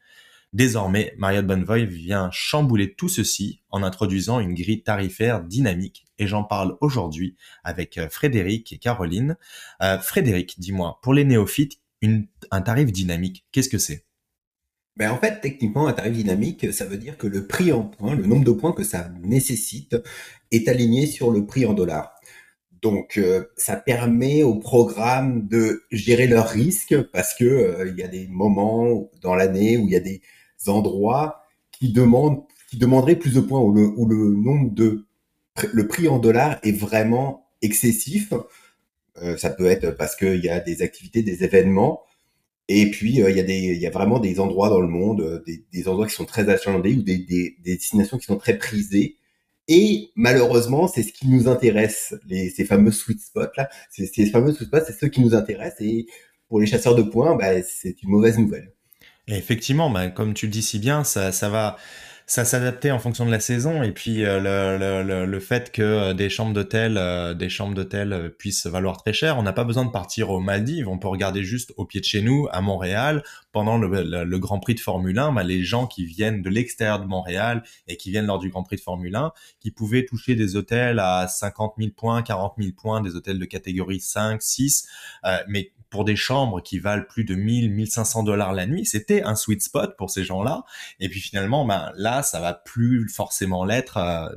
Désormais, 0.52 1.12
Marriott 1.18 1.46
Bonvoy 1.46 1.84
vient 1.84 2.30
chambouler 2.32 2.94
tout 2.94 3.08
ceci 3.08 3.62
en 3.70 3.82
introduisant 3.82 4.38
une 4.38 4.54
grille 4.54 4.82
tarifaire 4.82 5.42
dynamique 5.42 6.06
et 6.18 6.28
j'en 6.28 6.44
parle 6.44 6.78
aujourd'hui 6.80 7.36
avec 7.64 7.98
euh, 7.98 8.08
Frédéric 8.08 8.72
et 8.72 8.78
Caroline. 8.78 9.36
Euh, 9.82 9.98
Frédéric, 9.98 10.58
dis-moi, 10.58 11.00
pour 11.02 11.12
les 11.12 11.24
néophytes, 11.24 11.80
un 12.50 12.60
tarif 12.62 12.92
dynamique, 12.92 13.44
qu'est-ce 13.50 13.68
que 13.68 13.78
c'est? 13.78 14.06
Ben 14.96 15.10
en 15.10 15.18
fait, 15.18 15.40
techniquement, 15.40 15.86
un 15.86 15.92
tarif 15.92 16.14
dynamique, 16.14 16.72
ça 16.72 16.86
veut 16.86 16.96
dire 16.96 17.18
que 17.18 17.26
le 17.26 17.46
prix 17.46 17.72
en 17.72 17.82
points, 17.82 18.14
le 18.14 18.26
nombre 18.26 18.44
de 18.44 18.52
points 18.52 18.72
que 18.72 18.84
ça 18.84 19.10
nécessite, 19.22 19.96
est 20.50 20.68
aligné 20.68 21.06
sur 21.06 21.30
le 21.30 21.44
prix 21.44 21.66
en 21.66 21.74
dollars. 21.74 22.14
Donc, 22.82 23.18
euh, 23.18 23.44
ça 23.56 23.76
permet 23.76 24.42
aux 24.42 24.54
programmes 24.54 25.48
de 25.48 25.82
gérer 25.90 26.26
leurs 26.26 26.48
risques 26.48 26.96
parce 27.12 27.34
que 27.34 27.44
euh, 27.44 27.88
il 27.88 27.98
y 27.98 28.02
a 28.02 28.08
des 28.08 28.26
moments 28.28 29.10
dans 29.22 29.34
l'année 29.34 29.76
où 29.76 29.86
il 29.86 29.92
y 29.92 29.96
a 29.96 30.00
des 30.00 30.22
endroits 30.66 31.42
qui 31.72 31.92
demandent, 31.92 32.44
qui 32.70 32.78
demanderaient 32.78 33.16
plus 33.16 33.34
de 33.34 33.40
points 33.40 33.60
où 33.60 33.72
le, 33.72 33.86
où 33.96 34.06
le 34.06 34.30
nombre 34.34 34.72
de 34.72 35.06
le 35.72 35.88
prix 35.88 36.08
en 36.08 36.18
dollars 36.18 36.58
est 36.62 36.78
vraiment 36.78 37.48
excessif. 37.62 38.32
Euh, 39.22 39.36
ça 39.36 39.50
peut 39.50 39.66
être 39.66 39.90
parce 39.92 40.16
qu'il 40.16 40.44
y 40.44 40.48
a 40.48 40.60
des 40.60 40.82
activités, 40.82 41.22
des 41.22 41.44
événements 41.44 42.02
et 42.68 42.90
puis, 42.90 43.22
euh, 43.22 43.30
il 43.30 43.36
y, 43.36 43.40
a 43.40 43.74
y 43.74 43.86
a 43.86 43.90
vraiment 43.90 44.18
des 44.18 44.40
endroits 44.40 44.68
dans 44.68 44.80
le 44.80 44.88
monde, 44.88 45.20
euh, 45.20 45.42
des, 45.46 45.64
des 45.72 45.88
endroits 45.88 46.06
qui 46.06 46.14
sont 46.14 46.24
très 46.24 46.48
achalandés 46.48 46.94
ou 46.94 47.02
des, 47.02 47.18
des, 47.18 47.56
des, 47.62 47.74
destinations 47.76 48.18
qui 48.18 48.26
sont 48.26 48.38
très 48.38 48.58
prisées. 48.58 49.18
Et 49.68 50.10
malheureusement, 50.16 50.88
c'est 50.88 51.02
ce 51.02 51.12
qui 51.12 51.28
nous 51.28 51.48
intéresse, 51.48 52.14
les, 52.26 52.50
ces 52.50 52.64
fameux 52.64 52.90
sweet 52.90 53.20
spots 53.20 53.52
là. 53.56 53.68
Ces, 53.90 54.06
ces 54.06 54.26
fameux 54.26 54.52
sweet 54.52 54.68
spots, 54.68 54.84
c'est 54.86 54.98
ceux 54.98 55.08
qui 55.08 55.20
nous 55.20 55.34
intéressent. 55.34 55.80
Et 55.80 56.06
pour 56.48 56.60
les 56.60 56.66
chasseurs 56.66 56.96
de 56.96 57.02
points, 57.02 57.36
bah, 57.36 57.62
c'est 57.62 58.02
une 58.02 58.10
mauvaise 58.10 58.38
nouvelle. 58.38 58.72
Et 59.28 59.34
effectivement, 59.34 59.90
bah, 59.90 60.08
comme 60.08 60.34
tu 60.34 60.46
le 60.46 60.52
dis 60.52 60.62
si 60.62 60.78
bien, 60.78 61.04
ça, 61.04 61.30
ça 61.32 61.48
va 61.48 61.76
ça 62.28 62.44
s'adaptait 62.44 62.90
en 62.90 62.98
fonction 62.98 63.24
de 63.24 63.30
la 63.30 63.38
saison. 63.38 63.84
Et 63.84 63.92
puis 63.92 64.24
euh, 64.24 64.40
le, 64.40 65.04
le, 65.04 65.26
le, 65.26 65.40
fait 65.40 65.70
que 65.70 65.82
euh, 65.82 66.14
des 66.14 66.28
chambres 66.28 66.52
d'hôtel 66.52 66.96
euh, 66.98 67.34
des 67.34 67.48
chambres 67.48 67.74
d'hôtel 67.74 68.34
puissent 68.36 68.66
valoir 68.66 68.96
très 68.96 69.12
cher 69.12 69.38
on 69.38 69.42
n'a 69.42 69.52
pas 69.52 69.64
besoin 69.64 69.84
de 69.84 69.90
partir 69.90 70.30
aux 70.30 70.40
Maldives. 70.40 70.88
On 70.88 70.98
peut 70.98 71.08
regarder 71.08 71.44
juste 71.44 71.72
au 71.76 71.84
pied 71.84 72.00
de 72.00 72.04
chez 72.04 72.22
nous 72.22 72.48
à 72.50 72.60
Montréal 72.60 73.22
pendant 73.52 73.78
le, 73.78 74.38
Grand 74.38 74.58
Prix 74.58 74.74
de 74.74 74.80
Formule 74.80 75.18
1 75.18 75.32
bah, 75.32 75.44
les 75.44 75.62
gens 75.62 75.86
qui 75.86 76.04
viennent 76.04 76.42
de 76.42 76.50
l'extérieur 76.50 77.00
de 77.00 77.06
Montréal 77.06 77.62
et 77.86 77.96
qui 77.96 78.10
viennent 78.10 78.26
lors 78.26 78.40
du 78.40 78.50
Grand 78.50 78.64
Prix 78.64 78.76
de 78.76 78.82
Formule 78.82 79.14
1 79.14 79.32
qui 79.60 79.70
pouvaient 79.70 80.04
toucher 80.04 80.34
des 80.34 80.56
hôtels 80.56 80.98
à 80.98 81.28
50 81.28 81.74
000 81.78 81.90
points 81.96 82.22
40 82.22 82.54
000 82.58 82.70
points 82.76 83.00
des 83.00 83.14
hôtels 83.14 83.38
de 83.38 83.44
catégorie 83.44 84.00
5 84.00 84.42
6 84.42 84.88
mais 85.48 85.72
pour 85.90 86.04
des 86.04 86.16
chambres 86.16 86.60
qui 86.60 86.78
valent 86.78 87.04
plus 87.08 87.24
de 87.24 87.34
1000, 87.34 87.70
1500 87.72 88.22
dollars 88.24 88.52
la 88.52 88.66
nuit, 88.66 88.84
c'était 88.84 89.22
un 89.22 89.34
sweet 89.34 89.62
spot 89.62 89.96
pour 89.96 90.10
ces 90.10 90.24
gens-là. 90.24 90.64
Et 91.00 91.08
puis 91.08 91.20
finalement, 91.20 91.64
ben 91.64 91.92
là, 91.96 92.22
ça 92.22 92.40
va 92.40 92.54
plus 92.54 93.08
forcément 93.08 93.64
l'être 93.64 93.96
euh, 93.98 94.28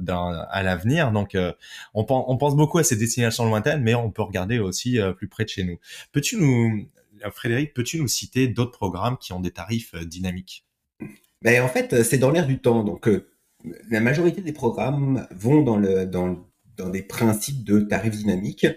à 0.50 0.63
l'avenir. 0.63 1.12
Donc, 1.12 1.36
euh, 1.36 1.53
on, 1.94 2.03
pense 2.06 2.56
beaucoup 2.56 2.77
à 2.77 2.84
ces 2.84 2.96
destinations 2.96 3.46
lointaines, 3.46 3.82
mais 3.82 3.96
on 3.96 4.12
peut 4.12 4.22
regarder 4.22 4.60
aussi 4.60 5.00
euh, 5.00 5.13
plus 5.13 5.27
près 5.27 5.44
de 5.44 5.50
chez 5.50 5.63
nous. 5.63 5.79
Peux-tu 6.12 6.38
nous, 6.38 6.88
Frédéric, 7.32 7.74
peux-tu 7.74 8.00
nous 8.00 8.08
citer 8.08 8.48
d'autres 8.48 8.77
programmes 8.77 9.18
qui 9.18 9.34
ont 9.34 9.39
des 9.39 9.51
tarifs 9.51 9.96
dynamiques? 9.96 10.65
Ben, 11.41 11.63
en 11.63 11.68
fait, 11.68 12.03
c'est 12.03 12.18
dans 12.18 12.32
l'air 12.32 12.48
du 12.48 12.60
temps. 12.60 12.84
Donc, 12.84 13.10
la 13.89 14.00
majorité 14.00 14.41
des 14.41 14.53
programmes 14.53 15.27
vont 15.32 15.63
dans 15.63 16.89
des 16.89 17.03
principes 17.03 17.63
de 17.63 17.79
tarifs 17.79 18.18
dynamiques 18.18 18.68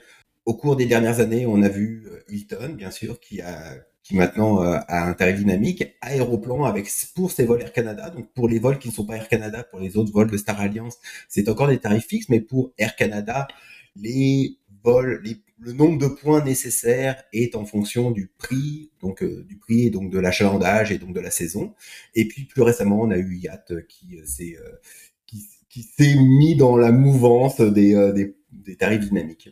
au 0.44 0.54
cours 0.54 0.76
des 0.76 0.87
dernières 0.87 1.20
années, 1.20 1.46
on 1.46 1.62
a 1.62 1.68
vu 1.68 2.06
euh, 2.06 2.22
Hilton, 2.28 2.75
bien 2.76 2.90
sûr, 2.90 3.20
qui 3.20 3.40
a 3.40 3.76
qui 4.02 4.16
maintenant 4.16 4.62
euh, 4.62 4.78
a 4.88 5.04
un 5.08 5.14
tarif 5.14 5.37
dynamique, 5.37 5.84
Aéroplan 6.00 6.64
avec 6.64 6.88
pour 7.14 7.30
ses 7.30 7.44
vols 7.44 7.62
Air 7.62 7.72
Canada, 7.72 8.11
donc 8.11 8.32
pour 8.32 8.49
les 8.49 8.58
vols 8.58 8.78
qui 8.78 8.88
ne 8.88 8.92
sont 8.92 9.06
pas 9.06 9.16
Air 9.16 9.28
Canada, 9.28 9.62
pour 9.62 9.78
les 9.78 9.96
autres 9.96 10.12
vols 10.12 10.30
de 10.30 10.37
Star 10.37 10.61
Alliance, 10.61 10.99
c'est 11.28 11.49
encore 11.49 11.68
des 11.68 11.78
tarifs 11.78 12.06
fixes, 12.06 12.28
mais 12.28 12.40
pour 12.40 12.72
Air 12.78 12.96
Canada, 12.96 13.46
les 13.94 14.58
vols, 14.82 15.22
le 15.61 15.72
nombre 15.72 15.99
de 15.99 16.08
points 16.08 16.44
nécessaires 16.44 17.22
est 17.32 17.54
en 17.54 17.64
fonction 17.64 18.11
du 18.11 18.26
prix, 18.26 18.90
donc 19.00 19.22
euh, 19.22 19.44
du 19.44 19.56
prix 19.56 19.87
et 19.87 19.90
donc 19.90 20.11
de 20.11 20.18
l'achalandage 20.18 20.90
et 20.90 20.99
donc 20.99 21.14
de 21.14 21.20
la 21.20 21.30
saison. 21.30 21.72
Et 22.16 22.26
puis 22.26 22.44
plus 22.44 22.62
récemment, 22.62 23.00
on 23.00 23.11
a 23.11 23.18
eu 23.18 23.37
Yacht 23.37 23.87
qui 23.87 24.18
s'est 24.25 24.58
qui, 25.68 26.18
mis 26.18 26.56
dans 26.56 26.76
la 26.76 26.90
mouvance 26.90 27.61
des 27.61 28.37
tarifs 28.78 29.08
dynamiques. 29.08 29.50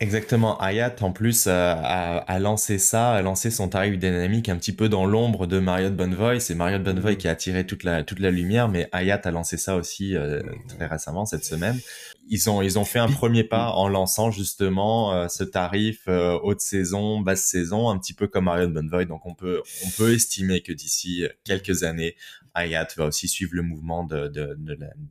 Exactement. 0.00 0.60
Hayat, 0.60 0.94
en 1.00 1.10
plus, 1.10 1.46
euh, 1.48 1.50
a, 1.74 2.38
lancé 2.38 2.78
ça, 2.78 3.10
a 3.10 3.22
lancé 3.22 3.50
son 3.50 3.68
tarif 3.68 3.98
dynamique 3.98 4.48
un 4.48 4.56
petit 4.56 4.72
peu 4.72 4.88
dans 4.88 5.04
l'ombre 5.04 5.48
de 5.48 5.58
Marriott 5.58 5.94
Bonvoy. 5.94 6.40
C'est 6.40 6.54
Marriott 6.54 6.84
Bonvoy 6.84 7.16
qui 7.16 7.26
a 7.26 7.32
attiré 7.32 7.66
toute 7.66 7.82
la, 7.82 8.04
toute 8.04 8.20
la 8.20 8.30
lumière, 8.30 8.68
mais 8.68 8.88
Hayat 8.92 9.20
a 9.24 9.30
lancé 9.32 9.56
ça 9.56 9.74
aussi 9.74 10.14
euh, 10.14 10.40
très 10.68 10.86
récemment, 10.86 11.26
cette 11.26 11.44
semaine. 11.44 11.80
Ils 12.28 12.48
ont, 12.48 12.62
ils 12.62 12.78
ont 12.78 12.84
fait 12.84 13.00
un 13.00 13.08
premier 13.08 13.42
pas 13.42 13.70
en 13.70 13.88
lançant 13.88 14.30
justement 14.30 15.14
euh, 15.14 15.26
ce 15.28 15.42
tarif 15.42 16.06
haute 16.06 16.60
saison, 16.60 17.20
basse 17.20 17.42
saison, 17.42 17.88
un 17.88 17.98
petit 17.98 18.14
peu 18.14 18.28
comme 18.28 18.44
Marriott 18.44 18.72
Bonvoy. 18.72 19.04
Donc 19.04 19.26
on 19.26 19.34
peut, 19.34 19.62
on 19.84 19.90
peut 19.90 20.12
estimer 20.14 20.60
que 20.60 20.72
d'ici 20.72 21.24
quelques 21.42 21.82
années, 21.82 22.14
Hayat 22.58 22.88
va 22.96 23.06
aussi 23.06 23.28
suivre 23.28 23.52
le 23.54 23.62
mouvement 23.62 24.04
de, 24.04 24.30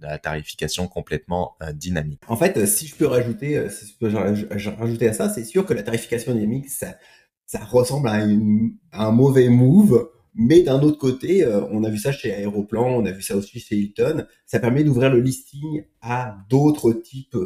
la, 0.01 0.17
tarification 0.17 0.87
complètement 0.87 1.55
euh, 1.61 1.71
dynamique. 1.71 2.21
En 2.27 2.37
fait, 2.37 2.65
si 2.65 2.87
je 2.87 2.95
peux 2.95 3.07
rajouter, 3.07 3.57
euh, 3.57 3.69
si 3.69 3.87
je 3.87 3.97
peux 3.97 4.13
rajouter 4.77 5.07
à 5.07 5.13
ça, 5.13 5.29
c'est 5.29 5.43
sûr 5.43 5.65
que 5.65 5.73
la 5.73 5.83
tarification 5.83 6.33
dynamique, 6.33 6.69
ça, 6.69 6.95
ressemble 7.65 8.09
à, 8.09 8.23
un 8.93 9.11
mauvais 9.11 9.49
move, 9.49 10.09
Mais 10.35 10.63
d'un 10.63 10.81
autre 10.81 10.97
côté, 10.99 11.43
euh, 11.43 11.61
on 11.71 11.83
a 11.83 11.89
vu 11.89 11.97
ça 11.97 12.11
chez 12.11 12.29
Aeroplan, 12.29 12.87
on 12.87 13.05
a 13.05 13.11
vu 13.11 13.21
ça 13.21 13.35
aussi 13.35 13.59
chez 13.59 13.75
Hilton, 13.75 14.25
ça 14.45 14.59
permet 14.59 14.83
d'ouvrir 14.83 15.09
le 15.09 15.21
listing 15.21 15.83
à 16.01 16.37
d'autres 16.49 16.93
types 16.93 17.37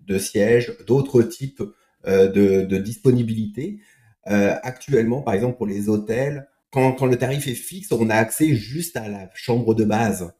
de 0.00 0.18
sièges, 0.18 0.76
d'autres 0.86 1.22
types 1.22 1.62
euh, 2.06 2.28
de, 2.28 2.64
de, 2.64 2.78
disponibilité. 2.78 3.80
Euh, 4.26 4.54
actuellement, 4.62 5.20
par 5.20 5.34
exemple, 5.34 5.58
pour 5.58 5.66
les 5.66 5.90
hôtels, 5.90 6.48
quand, 6.70 6.92
quand, 6.92 7.06
le 7.06 7.16
tarif 7.16 7.46
est 7.48 7.54
fixe, 7.54 7.90
on 7.92 8.10
a 8.10 8.14
accès 8.14 8.54
juste 8.54 8.96
à 8.96 9.08
la 9.08 9.30
chambre 9.34 9.74
de 9.74 9.84
base. 9.84 10.32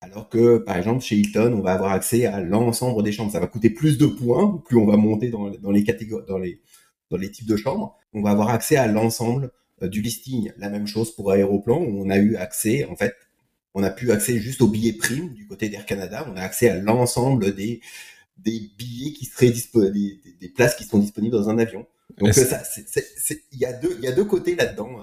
Alors 0.00 0.28
que, 0.28 0.58
par 0.58 0.76
exemple, 0.76 1.02
chez 1.02 1.16
Hilton, 1.16 1.54
on 1.56 1.62
va 1.62 1.72
avoir 1.72 1.92
accès 1.92 2.26
à 2.26 2.40
l'ensemble 2.40 3.02
des 3.02 3.12
chambres. 3.12 3.32
Ça 3.32 3.40
va 3.40 3.46
coûter 3.46 3.70
plus 3.70 3.96
de 3.96 4.06
points, 4.06 4.62
plus 4.66 4.76
on 4.76 4.86
va 4.86 4.96
monter 4.96 5.30
dans, 5.30 5.50
dans 5.50 5.70
les 5.70 5.82
catégories, 5.82 6.24
dans 6.28 6.38
les, 6.38 6.60
dans 7.10 7.16
les 7.16 7.30
types 7.30 7.46
de 7.46 7.56
chambres. 7.56 7.96
On 8.12 8.22
va 8.22 8.30
avoir 8.30 8.50
accès 8.50 8.76
à 8.76 8.86
l'ensemble 8.86 9.50
euh, 9.82 9.88
du 9.88 10.02
listing. 10.02 10.52
La 10.58 10.68
même 10.68 10.86
chose 10.86 11.14
pour 11.14 11.32
Aéroplan, 11.32 11.80
où 11.80 12.04
on 12.04 12.10
a 12.10 12.18
eu 12.18 12.36
accès, 12.36 12.84
en 12.84 12.96
fait, 12.96 13.14
on 13.74 13.82
a 13.82 13.90
pu 13.90 14.12
accès 14.12 14.38
juste 14.38 14.60
aux 14.60 14.68
billets 14.68 14.92
primes 14.92 15.32
du 15.32 15.46
côté 15.46 15.68
d'Air 15.68 15.86
Canada. 15.86 16.26
On 16.30 16.36
a 16.36 16.42
accès 16.42 16.68
à 16.68 16.78
l'ensemble 16.78 17.54
des, 17.54 17.80
des 18.36 18.70
billets 18.78 19.12
qui 19.12 19.24
seraient 19.24 19.50
disponibles, 19.50 19.92
des, 19.94 20.36
des, 20.40 20.48
places 20.48 20.76
qui 20.76 20.84
sont 20.84 20.98
disponibles 20.98 21.34
dans 21.34 21.48
un 21.48 21.58
avion. 21.58 21.86
Donc 22.18 22.34
ça, 22.34 22.62
il 23.52 23.58
y 23.58 23.62
y 23.62 24.06
a 24.06 24.12
deux 24.12 24.24
côtés 24.24 24.54
là-dedans. 24.54 25.02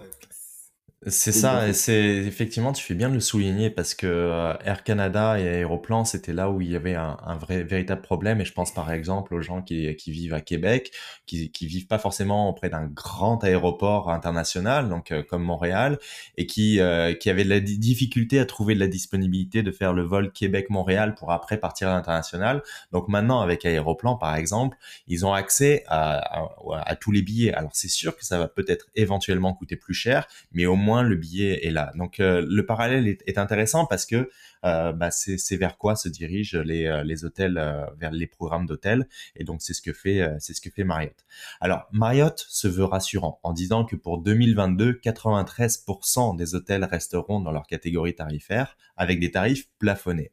Euh, 1.03 1.09
c'est 1.09 1.31
ça, 1.31 1.67
et 1.67 1.73
c'est 1.73 1.99
effectivement, 1.99 2.73
tu 2.73 2.83
fais 2.83 2.93
bien 2.93 3.09
de 3.09 3.15
le 3.15 3.21
souligner 3.21 3.71
parce 3.71 3.95
que 3.95 4.05
euh, 4.05 4.53
Air 4.63 4.83
Canada 4.83 5.39
et 5.39 5.47
Aéroplan, 5.47 6.05
c'était 6.05 6.31
là 6.31 6.51
où 6.51 6.61
il 6.61 6.69
y 6.69 6.75
avait 6.75 6.93
un, 6.93 7.17
un, 7.25 7.35
vrai, 7.37 7.63
véritable 7.63 8.03
problème. 8.03 8.39
Et 8.39 8.45
je 8.45 8.53
pense 8.53 8.71
par 8.71 8.91
exemple 8.91 9.33
aux 9.33 9.41
gens 9.41 9.63
qui, 9.63 9.95
qui 9.95 10.11
vivent 10.11 10.35
à 10.35 10.41
Québec, 10.41 10.91
qui, 11.25 11.51
qui 11.51 11.65
vivent 11.65 11.87
pas 11.87 11.97
forcément 11.97 12.49
auprès 12.49 12.69
d'un 12.69 12.85
grand 12.85 13.43
aéroport 13.43 14.11
international, 14.11 14.89
donc 14.89 15.11
euh, 15.11 15.23
comme 15.23 15.41
Montréal, 15.41 15.97
et 16.37 16.45
qui, 16.45 16.79
euh, 16.79 17.15
qui 17.15 17.31
avaient 17.31 17.45
de 17.45 17.49
la 17.49 17.61
difficulté 17.61 18.37
à 18.39 18.45
trouver 18.45 18.75
de 18.75 18.79
la 18.79 18.87
disponibilité 18.87 19.63
de 19.63 19.71
faire 19.71 19.93
le 19.93 20.03
vol 20.03 20.31
Québec-Montréal 20.31 21.15
pour 21.15 21.31
après 21.31 21.57
partir 21.57 21.87
à 21.87 21.93
l'international. 21.93 22.61
Donc 22.91 23.07
maintenant, 23.07 23.41
avec 23.41 23.65
Aéroplan, 23.65 24.17
par 24.17 24.35
exemple, 24.35 24.77
ils 25.07 25.25
ont 25.25 25.33
accès 25.33 25.83
à, 25.87 26.43
à, 26.43 26.49
à 26.85 26.95
tous 26.95 27.11
les 27.11 27.23
billets. 27.23 27.53
Alors 27.53 27.71
c'est 27.73 27.89
sûr 27.89 28.15
que 28.15 28.23
ça 28.23 28.37
va 28.37 28.47
peut-être 28.47 28.85
éventuellement 28.93 29.53
coûter 29.55 29.77
plus 29.77 29.95
cher, 29.95 30.27
mais 30.51 30.67
au 30.67 30.75
moins 30.75 30.90
le 31.01 31.15
billet 31.15 31.65
est 31.65 31.71
là. 31.71 31.91
Donc 31.95 32.19
euh, 32.19 32.45
le 32.47 32.65
parallèle 32.65 33.07
est, 33.07 33.37
intéressant 33.37 33.85
parce 33.85 34.05
que 34.05 34.29
euh, 34.65 34.91
bah, 34.91 35.09
c'est 35.11 35.55
vers 35.55 35.77
quoi 35.77 35.95
se 35.95 36.09
dirigent 36.09 36.59
les, 36.59 36.85
euh, 36.85 37.03
les 37.03 37.23
hôtels, 37.23 37.53
vers 37.97 38.11
les 38.11 38.27
programmes 38.27 38.65
d'hôtels. 38.65 39.07
Et 39.35 39.43
donc 39.43 39.61
c'est 39.61 39.73
ce 39.73 39.81
que 39.81 39.93
fait 39.93 40.27
c'est 40.39 40.53
ce 40.53 40.61
que 40.61 40.69
fait 40.69 40.83
Marriott. 40.83 41.15
Alors 41.61 41.87
Marriott 41.91 42.45
se 42.49 42.67
veut 42.67 42.83
rassurant 42.83 43.39
en 43.43 43.53
disant 43.53 43.85
que 43.85 43.95
pour 43.95 44.21
2022, 44.21 44.99
93% 45.03 46.35
des 46.35 46.55
hôtels 46.55 46.83
resteront 46.83 47.39
dans 47.39 47.51
leur 47.51 47.67
catégorie 47.67 48.15
tarifaire 48.15 48.77
avec 48.97 49.19
des 49.19 49.31
tarifs 49.31 49.69
plafonnés. 49.79 50.31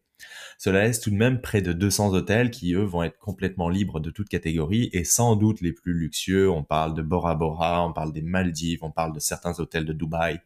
Cela 0.58 0.84
laisse 0.84 1.00
tout 1.00 1.10
de 1.10 1.16
même 1.16 1.40
près 1.40 1.62
de 1.62 1.72
200 1.72 2.12
hôtels 2.14 2.50
qui, 2.50 2.74
eux, 2.74 2.84
vont 2.84 3.02
être 3.02 3.18
complètement 3.18 3.68
libres 3.68 4.00
de 4.00 4.10
toute 4.10 4.28
catégorie 4.28 4.90
et 4.92 5.04
sans 5.04 5.36
doute 5.36 5.60
les 5.60 5.72
plus 5.72 5.94
luxueux. 5.94 6.50
On 6.50 6.64
parle 6.64 6.94
de 6.94 7.02
Bora 7.02 7.34
Bora, 7.34 7.86
on 7.86 7.92
parle 7.92 8.12
des 8.12 8.22
Maldives, 8.22 8.82
on 8.82 8.90
parle 8.90 9.12
de 9.12 9.20
certains 9.20 9.58
hôtels 9.60 9.84
de 9.84 9.92
Dubaï, 9.92 10.40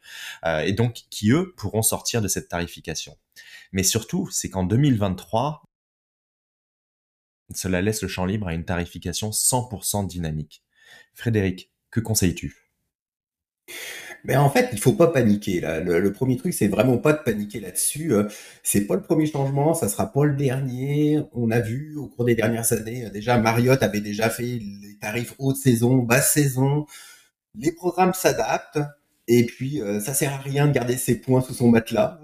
euh, 0.44 0.60
et 0.60 0.72
donc 0.72 1.02
qui, 1.10 1.30
eux, 1.30 1.54
pourront 1.56 1.82
sortir 1.82 2.20
de 2.20 2.28
cette 2.28 2.48
tarification. 2.48 3.16
Mais 3.72 3.82
surtout, 3.82 4.28
c'est 4.30 4.50
qu'en 4.50 4.64
2023, 4.64 5.62
cela 7.54 7.82
laisse 7.82 8.02
le 8.02 8.08
champ 8.08 8.24
libre 8.24 8.48
à 8.48 8.54
une 8.54 8.64
tarification 8.64 9.30
100% 9.30 10.06
dynamique. 10.06 10.62
Frédéric, 11.14 11.70
que 11.90 12.00
conseilles-tu? 12.00 12.56
Mais 14.24 14.36
en 14.36 14.48
fait, 14.50 14.68
il 14.72 14.78
faut 14.78 14.92
pas 14.92 15.08
paniquer. 15.08 15.60
Là. 15.60 15.80
Le, 15.80 16.12
premier 16.12 16.36
truc, 16.36 16.54
c'est 16.54 16.68
vraiment 16.68 16.98
pas 16.98 17.12
de 17.12 17.18
paniquer 17.18 17.60
là-dessus. 17.60 18.12
Euh, 18.12 18.28
c'est 18.62 18.86
pas 18.86 18.94
le 18.94 19.02
premier 19.02 19.26
changement, 19.26 19.74
ça 19.74 19.88
sera 19.88 20.12
pas 20.12 20.24
le 20.24 20.36
dernier. 20.36 21.20
On 21.32 21.50
a 21.50 21.60
vu 21.60 21.96
au 21.96 22.06
cours 22.06 22.24
des 22.24 22.34
dernières 22.34 22.72
années, 22.72 23.06
euh, 23.06 23.10
déjà 23.10 23.38
Marriott 23.38 23.82
avait 23.82 24.00
déjà 24.00 24.30
fait 24.30 24.42
les 24.44 24.96
tarifs 25.00 25.34
haute 25.38 25.56
saison, 25.56 25.98
basse 25.98 26.32
saison. 26.32 26.86
Les 27.54 27.72
programmes 27.72 28.14
s'adaptent. 28.14 28.80
Et 29.28 29.46
puis, 29.46 29.80
euh, 29.80 30.00
ça 30.00 30.14
sert 30.14 30.32
à 30.32 30.38
rien 30.38 30.66
de 30.66 30.72
garder 30.72 30.96
ses 30.96 31.20
points 31.20 31.40
sous 31.40 31.54
son 31.54 31.68
matelas 31.68 32.18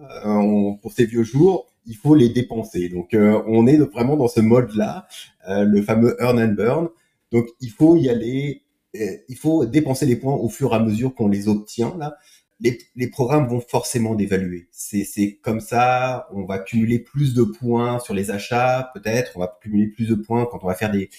pour 0.83 0.93
ces 0.93 1.07
vieux 1.07 1.23
jours. 1.23 1.73
Il 1.87 1.97
faut 1.97 2.15
les 2.15 2.29
dépenser. 2.29 2.89
Donc, 2.89 3.11
on 3.15 3.67
est 3.67 3.77
vraiment 3.77 4.17
dans 4.17 4.29
ce 4.29 4.41
mode-là, 4.41 5.07
le 5.49 5.81
fameux 5.81 6.17
earn 6.21 6.39
and 6.39 6.53
burn. 6.53 6.89
Donc, 7.33 7.47
il 7.61 7.71
faut 7.71 7.97
y 7.97 8.11
aller 8.11 8.63
il 8.95 9.37
faut 9.37 9.67
dépenser 9.67 10.07
les 10.07 10.17
points 10.17 10.35
au 10.35 10.49
fur 10.49 10.73
et 10.73 10.77
à 10.77 10.81
mesure 10.81 11.15
qu'on 11.15 11.29
les 11.29 11.49
obtient. 11.49 11.95
Là, 11.99 12.17
les, 12.61 13.07
programmes 13.09 13.47
vont 13.47 13.61
forcément 13.61 14.15
dévaluer. 14.15 14.69
C'est 14.73 15.39
comme 15.43 15.61
ça, 15.61 16.29
on 16.33 16.45
va 16.45 16.59
cumuler 16.59 16.99
plus 16.99 17.35
de 17.35 17.45
points 17.45 17.99
sur 18.01 18.15
les 18.15 18.31
achats, 18.31 18.91
peut-être. 18.95 19.33
On 19.37 19.41
va 19.41 19.59
cumuler 19.63 19.89
plus 19.89 20.09
de 20.09 20.15
points 20.15 20.47
quand 20.51 20.63
on 20.63 20.67
va 20.67 20.75
faire 20.75 20.91
des, 20.91 21.11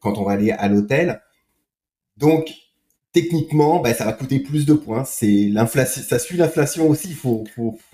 quand 0.00 0.18
on 0.18 0.24
va 0.24 0.32
aller 0.32 0.50
à 0.50 0.68
l'hôtel. 0.68 1.22
Donc, 2.16 2.52
techniquement, 3.12 3.80
ben, 3.80 3.94
ça 3.94 4.04
va 4.04 4.12
coûter 4.12 4.40
plus 4.40 4.66
de 4.66 4.74
points. 4.74 5.04
C'est 5.04 5.48
l'inflation, 5.48 6.02
ça 6.02 6.18
suit 6.18 6.36
l'inflation 6.36 6.88
aussi. 6.88 7.08
Il 7.08 7.16
faut, 7.16 7.44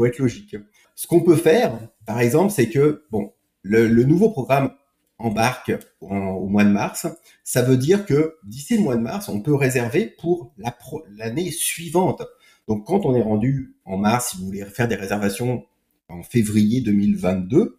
être 0.04 0.19
logique. 0.19 0.57
Ce 0.97 1.07
qu'on 1.07 1.21
peut 1.21 1.37
faire, 1.37 1.78
par 2.07 2.21
exemple, 2.21 2.52
c'est 2.52 2.69
que 2.69 3.04
bon, 3.11 3.33
le 3.62 4.04
nouveau 4.04 4.31
programme 4.31 4.73
embarque 5.19 5.73
au 6.00 6.49
mois 6.49 6.64
de 6.64 6.71
mars, 6.71 7.07
ça 7.45 7.62
veut 7.62 7.76
dire 7.76 8.07
que 8.07 8.37
d'ici 8.45 8.76
le 8.76 8.83
mois 8.83 8.97
de 8.97 9.02
mars, 9.02 9.28
on 9.28 9.40
peut 9.40 9.54
réserver 9.54 10.07
pour 10.07 10.52
l'année 11.16 11.50
suivante. 11.50 12.23
Donc 12.69 12.87
quand 12.87 13.04
on 13.07 13.14
est 13.14 13.23
rendu 13.23 13.75
en 13.85 13.97
mars, 13.97 14.31
si 14.31 14.38
vous 14.38 14.47
voulez 14.47 14.64
faire 14.64 14.88
des 14.88 14.97
réservations 14.97 15.64
en 16.09 16.23
février 16.23 16.81
2022, 16.81 17.78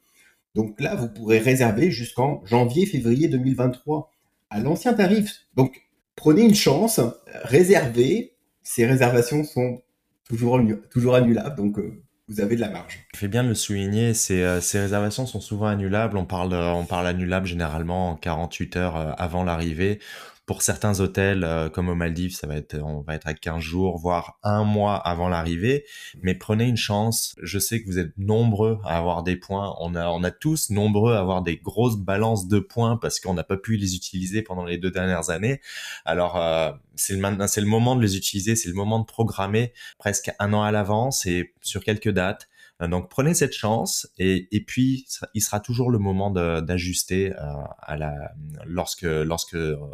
donc 0.55 0.79
là, 0.79 0.95
vous 0.95 1.09
pourrez 1.09 1.39
réserver 1.39 1.89
jusqu'en 1.91 2.45
janvier-février 2.45 3.27
2023 3.27 4.11
à 4.49 4.59
l'ancien 4.59 4.93
tarif. 4.93 5.47
Donc 5.55 5.81
prenez 6.15 6.43
une 6.43 6.55
chance, 6.55 6.99
réservez. 7.43 8.35
Ces 8.61 8.85
réservations 8.85 9.43
sont 9.43 9.81
toujours, 10.25 10.59
toujours 10.89 11.15
annulables, 11.15 11.57
donc 11.57 11.79
euh, 11.79 12.02
vous 12.29 12.41
avez 12.41 12.55
de 12.55 12.61
la 12.61 12.69
marge. 12.69 13.05
Tu 13.13 13.19
fais 13.19 13.27
bien 13.27 13.43
de 13.43 13.49
le 13.49 13.55
souligner, 13.55 14.13
ces, 14.13 14.43
euh, 14.43 14.61
ces 14.61 14.79
réservations 14.79 15.25
sont 15.25 15.41
souvent 15.41 15.67
annulables. 15.67 16.17
On 16.17 16.25
parle, 16.25 16.53
on 16.53 16.85
parle 16.85 17.07
annulable 17.07 17.45
généralement 17.45 18.11
en 18.11 18.15
48 18.15 18.77
heures 18.77 18.95
euh, 18.97 19.11
avant 19.17 19.43
l'arrivée. 19.43 19.99
Pour 20.45 20.61
certains 20.61 20.99
hôtels, 20.99 21.45
euh, 21.45 21.69
comme 21.69 21.87
aux 21.87 21.95
Maldives, 21.95 22.35
ça 22.35 22.47
va 22.47 22.57
être, 22.57 22.77
on 22.77 23.01
va 23.01 23.15
être 23.15 23.27
à 23.27 23.33
15 23.33 23.61
jours, 23.61 23.97
voire 23.97 24.39
un 24.43 24.65
mois 24.65 24.95
avant 24.97 25.29
l'arrivée. 25.29 25.85
Mais 26.21 26.35
prenez 26.35 26.65
une 26.65 26.75
chance. 26.75 27.33
Je 27.41 27.59
sais 27.59 27.81
que 27.81 27.87
vous 27.87 27.97
êtes 27.97 28.17
nombreux 28.17 28.79
à 28.83 28.97
avoir 28.97 29.23
des 29.23 29.37
points. 29.37 29.73
On 29.79 29.95
a, 29.95 30.09
on 30.09 30.21
a 30.23 30.31
tous 30.31 30.69
nombreux 30.69 31.13
à 31.13 31.19
avoir 31.19 31.43
des 31.43 31.55
grosses 31.55 31.95
balances 31.95 32.49
de 32.49 32.59
points 32.59 32.97
parce 32.97 33.21
qu'on 33.21 33.33
n'a 33.33 33.45
pas 33.45 33.55
pu 33.55 33.77
les 33.77 33.95
utiliser 33.95 34.41
pendant 34.41 34.65
les 34.65 34.77
deux 34.77 34.91
dernières 34.91 35.29
années. 35.29 35.61
Alors, 36.03 36.35
euh, 36.35 36.73
c'est 36.95 37.15
le, 37.15 37.47
c'est 37.47 37.61
le 37.61 37.67
moment 37.67 37.95
de 37.95 38.01
les 38.01 38.17
utiliser. 38.17 38.57
C'est 38.57 38.69
le 38.69 38.75
moment 38.75 38.99
de 38.99 39.05
programmer 39.05 39.71
presque 39.97 40.29
un 40.39 40.51
an 40.51 40.63
à 40.63 40.71
l'avance 40.71 41.25
et 41.25 41.53
sur 41.61 41.85
quelques 41.85 42.11
dates. 42.11 42.49
Euh, 42.81 42.87
donc 42.87 43.09
prenez 43.09 43.33
cette 43.33 43.53
chance 43.53 44.07
et, 44.17 44.63
puis 44.65 45.05
il 45.33 45.41
sera 45.41 45.59
toujours 45.59 45.91
le 45.91 45.99
moment 45.99 46.31
d'ajuster 46.31 47.33
euh, 47.33 47.37
à 47.79 47.97
la 47.97 48.31
lorsque 48.65 49.05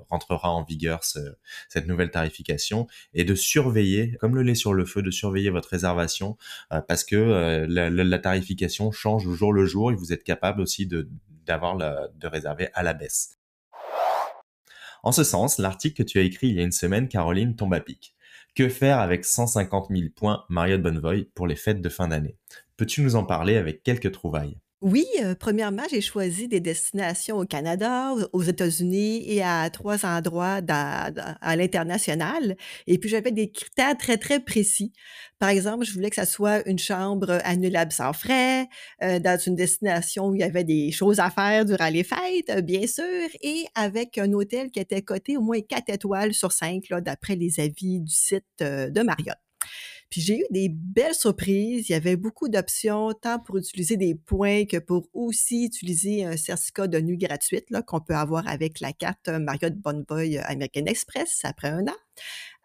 rentrera 0.10 0.52
en 0.52 0.64
vigueur 0.64 1.04
ce, 1.04 1.20
cette 1.68 1.88
nouvelle 1.88 2.12
tarification 2.12 2.88
et 3.14 3.24
de 3.24 3.36
surveiller 3.36 4.18
comme 4.20 4.36
le 4.36 4.44
lait 4.44 4.56
sur 4.56 4.74
le 4.74 4.86
feu 4.86 5.02
de 5.02 5.12
surveiller 5.12 5.50
votre 5.50 5.70
réservation 5.70 6.38
euh, 6.72 6.82
parce 6.82 7.04
que 7.04 7.66
la, 7.68 8.20
tarification 8.20 8.92
change 8.92 9.26
au 9.28 9.34
jour 9.34 9.54
le 9.54 9.66
jour 9.66 9.92
et 9.92 9.96
vous 9.96 10.12
êtes 10.12 10.24
capable 10.24 10.62
aussi 10.62 10.86
de 10.86 11.10
d'avoir 11.46 11.78
de 11.78 12.28
réserver 12.28 12.70
à 12.74 12.84
la 12.84 12.94
baisse. 12.94 13.40
En 15.02 15.12
ce 15.12 15.24
sens, 15.24 15.58
l'article 15.58 16.04
que 16.04 16.08
tu 16.08 16.20
as 16.20 16.22
écrit 16.22 16.50
il 16.50 16.56
y 16.56 16.60
a 16.60 16.64
une 16.64 16.72
semaine, 16.72 17.08
Caroline, 17.08 17.56
tombe 17.56 17.74
à 17.74 17.80
pic. 17.80 18.14
Que 18.56 18.68
faire 18.68 19.00
avec 19.00 19.26
150 19.26 19.88
000 19.90 20.10
points 20.16 20.44
Marriott 20.50 20.82
Bonnevoy 20.82 21.26
pour 21.34 21.48
les 21.48 21.56
fêtes 21.56 21.82
de 21.82 21.90
fin 21.90 22.10
d'année? 22.10 22.36
Peux-tu 22.80 23.02
nous 23.02 23.18
en 23.18 23.26
parler 23.26 23.58
avec 23.58 23.84
quelques 23.84 24.14
trouvailles? 24.14 24.56
Oui, 24.80 25.06
euh, 25.22 25.36
premièrement, 25.38 25.84
j'ai 25.92 26.00
choisi 26.00 26.48
des 26.48 26.62
destinations 26.62 27.38
au 27.38 27.46
Canada, 27.46 28.14
aux 28.32 28.44
États-Unis 28.44 29.30
et 29.30 29.44
à 29.44 29.70
trois 29.70 30.06
endroits 30.06 30.62
à 30.70 31.56
l'international. 31.58 32.56
Et 32.88 32.98
puis, 32.98 33.10
j'avais 33.10 33.34
des 33.34 33.52
critères 33.52 33.98
très, 33.98 34.16
très 34.16 34.40
précis. 34.40 34.94
Par 35.40 35.50
exemple, 35.50 35.84
je 35.84 35.92
voulais 35.92 36.10
que 36.10 36.16
ça 36.16 36.26
soit 36.26 36.66
une 36.70 36.80
chambre 36.80 37.42
annulable 37.44 37.92
sans 37.92 38.14
frais, 38.14 38.70
euh, 39.04 39.20
dans 39.20 39.38
une 39.38 39.56
destination 39.56 40.30
où 40.30 40.36
il 40.36 40.40
y 40.40 40.44
avait 40.44 40.64
des 40.64 40.94
choses 40.94 41.20
à 41.20 41.30
faire 41.30 41.66
durant 41.66 41.90
les 41.90 42.06
fêtes, 42.06 42.64
bien 42.64 42.88
sûr, 42.88 43.28
et 43.42 43.66
avec 43.76 44.18
un 44.18 44.32
hôtel 44.32 44.72
qui 44.72 44.80
était 44.80 45.02
coté 45.02 45.36
au 45.36 45.42
moins 45.42 45.60
quatre 45.60 45.90
étoiles 45.90 46.34
sur 46.34 46.54
cinq, 46.54 46.86
d'après 46.90 47.36
les 47.36 47.60
avis 47.60 48.00
du 48.00 48.14
site 48.14 48.46
euh, 48.62 48.90
de 48.90 49.02
Marriott. 49.02 49.36
Puis 50.10 50.22
j'ai 50.22 50.40
eu 50.40 50.46
des 50.50 50.70
belles 50.70 51.14
surprises. 51.14 51.90
Il 51.90 51.92
y 51.92 51.96
avait 51.96 52.16
beaucoup 52.16 52.50
d'options, 52.50 53.14
tant 53.14 53.40
pour 53.40 53.58
utiliser 53.58 53.96
des 53.96 54.16
points 54.16 54.66
que 54.66 54.78
pour 54.78 55.08
aussi 55.14 55.66
utiliser 55.66 56.26
un 56.26 56.38
certificat 56.38 56.88
de 56.88 57.00
nuit 57.00 57.18
gratuite 57.18 57.68
qu'on 57.86 58.02
peut 58.02 58.16
avoir 58.16 58.48
avec 58.48 58.80
la 58.80 58.92
carte 58.92 59.30
Marriott 59.30 59.76
Bonvoy 59.76 60.38
American 60.40 60.86
Express 60.86 61.42
après 61.44 61.70
un 61.70 61.88
an. 61.88 61.98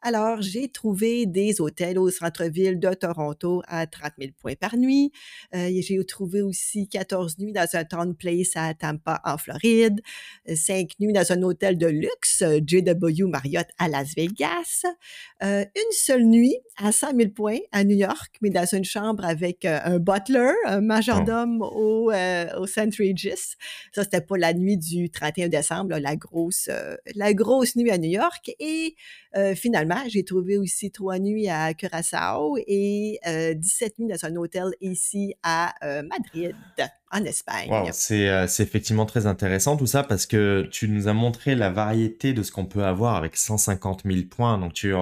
Alors, 0.07 0.43
j'ai 0.43 0.69
trouvé 0.69 1.25
des 1.25 1.63
hôtels 1.63 1.99
au 1.99 2.11
centre-ville 2.11 2.79
de 2.79 2.93
Toronto 2.93 3.63
à 3.67 3.87
30 3.87 4.13
000 4.19 4.33
points 4.39 4.53
par 4.55 4.77
nuit. 4.77 5.11
Euh, 5.55 5.71
j'ai 5.81 6.05
trouvé 6.05 6.43
aussi 6.43 6.87
14 6.89 7.39
nuits 7.39 7.55
dans 7.55 7.67
un 7.73 7.85
town 7.85 8.15
place 8.15 8.51
à 8.55 8.75
Tampa, 8.75 9.23
en 9.25 9.39
Floride. 9.39 10.03
5 10.47 10.91
nuits 11.01 11.15
dans 11.15 11.33
un 11.33 11.43
hôtel 11.43 11.79
de 11.79 11.87
luxe, 11.87 12.45
JW 12.67 13.27
Marriott 13.29 13.67
à 13.79 13.89
Las 13.89 14.15
Vegas. 14.15 14.83
Euh, 15.43 15.65
une 15.75 15.93
seule 15.93 16.25
nuit 16.25 16.59
à 16.77 16.93
100 16.93 17.17
000 17.17 17.31
points 17.31 17.61
à 17.73 17.83
New 17.83 17.97
York, 17.97 18.37
mais 18.43 18.51
dans 18.51 18.67
une 18.67 18.85
chambre 18.85 19.25
avec 19.25 19.65
euh, 19.65 19.79
un 19.87 19.99
butler, 19.99 20.53
un 20.67 20.83
majordome 20.83 21.63
au, 21.63 22.13
au 22.13 22.67
St. 22.67 22.95
Regis. 22.99 23.57
Ça, 23.95 24.03
c'était 24.05 24.21
pas 24.21 24.37
la 24.37 24.53
nuit 24.53 24.77
du 24.77 25.09
31 25.09 25.49
décembre, 25.49 25.97
la 25.99 26.15
grosse, 26.15 26.69
la 27.15 27.33
grosse 27.33 27.75
nuit 27.75 27.91
à 27.91 27.97
New 27.97 28.11
York. 28.11 28.53
Et 28.59 28.97
finalement, 29.55 29.94
j'ai 30.09 30.25
trouvé 30.25 30.59
aussi 30.59 30.91
trois 30.91 31.19
nuits 31.19 31.49
à 31.49 31.75
Curaçao 31.75 32.57
et 32.67 33.19
17 33.25 33.99
nuits 33.99 34.09
dans 34.09 34.25
un 34.25 34.37
hôtel 34.37 34.73
ici 34.81 35.35
à 35.43 35.75
Madrid, 35.83 36.55
en 37.11 37.25
Espagne. 37.25 37.91
c'est 37.93 38.63
effectivement 38.63 39.07
très 39.07 39.27
intéressant 39.27 39.77
tout 39.77 39.87
ça 39.87 40.03
parce 40.03 40.27
que 40.27 40.69
tu 40.71 40.89
nous 40.89 41.09
as 41.09 41.13
montré 41.13 41.55
la 41.55 41.71
variété 41.71 42.33
de 42.33 42.43
ce 42.43 42.53
qu'on 42.53 42.67
peut 42.67 42.85
avoir 42.85 43.17
avec 43.17 43.37
150 43.37 44.03
000 44.05 44.27
points. 44.31 44.59
Donc 44.59 44.73
tu 44.73 44.95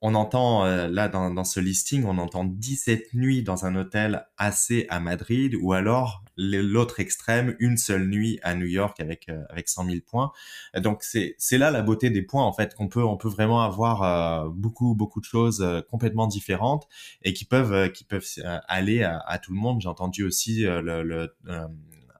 on 0.00 0.14
entend 0.14 0.64
euh, 0.64 0.88
là 0.88 1.08
dans, 1.08 1.44
ce 1.44 1.60
listing, 1.60 2.04
on 2.04 2.18
entend 2.18 2.44
17 2.44 3.14
nuits 3.14 3.42
dans 3.42 3.64
un 3.64 3.74
hôtel 3.76 4.26
assez 4.36 4.86
à 4.88 5.00
Madrid 5.00 5.54
ou 5.60 5.72
alors 5.72 6.24
l'autre 6.36 7.00
extrême, 7.00 7.54
une 7.60 7.76
seule 7.76 8.08
nuit 8.08 8.40
à 8.42 8.54
New 8.54 8.66
York 8.66 8.98
avec 9.00 9.28
euh, 9.28 9.42
avec 9.50 9.68
100 9.68 9.86
000 9.86 9.96
points. 10.06 10.32
Donc 10.76 11.02
c'est 11.02 11.34
c'est 11.38 11.58
là 11.58 11.70
la 11.70 11.82
beauté 11.82 12.10
des 12.10 12.22
points 12.22 12.44
en 12.44 12.52
fait 12.52 12.74
qu'on 12.74 12.88
peut 12.88 13.04
on 13.04 13.16
peut 13.16 13.28
vraiment 13.28 13.62
avoir 13.62 14.02
euh, 14.02 14.48
beaucoup 14.50 14.94
beaucoup 14.94 15.20
de 15.20 15.26
choses 15.26 15.64
complètement 15.90 16.26
différentes 16.26 16.88
et 17.22 17.32
qui 17.32 17.44
peuvent 17.44 17.90
qui 17.92 18.04
peuvent 18.04 18.26
aller 18.68 19.02
à, 19.02 19.38
tout 19.38 19.52
le 19.52 19.58
monde. 19.58 19.80
J'ai 19.80 19.88
entendu 19.88 20.24
aussi 20.24 20.62
le, 20.62 21.02
le 21.02 21.34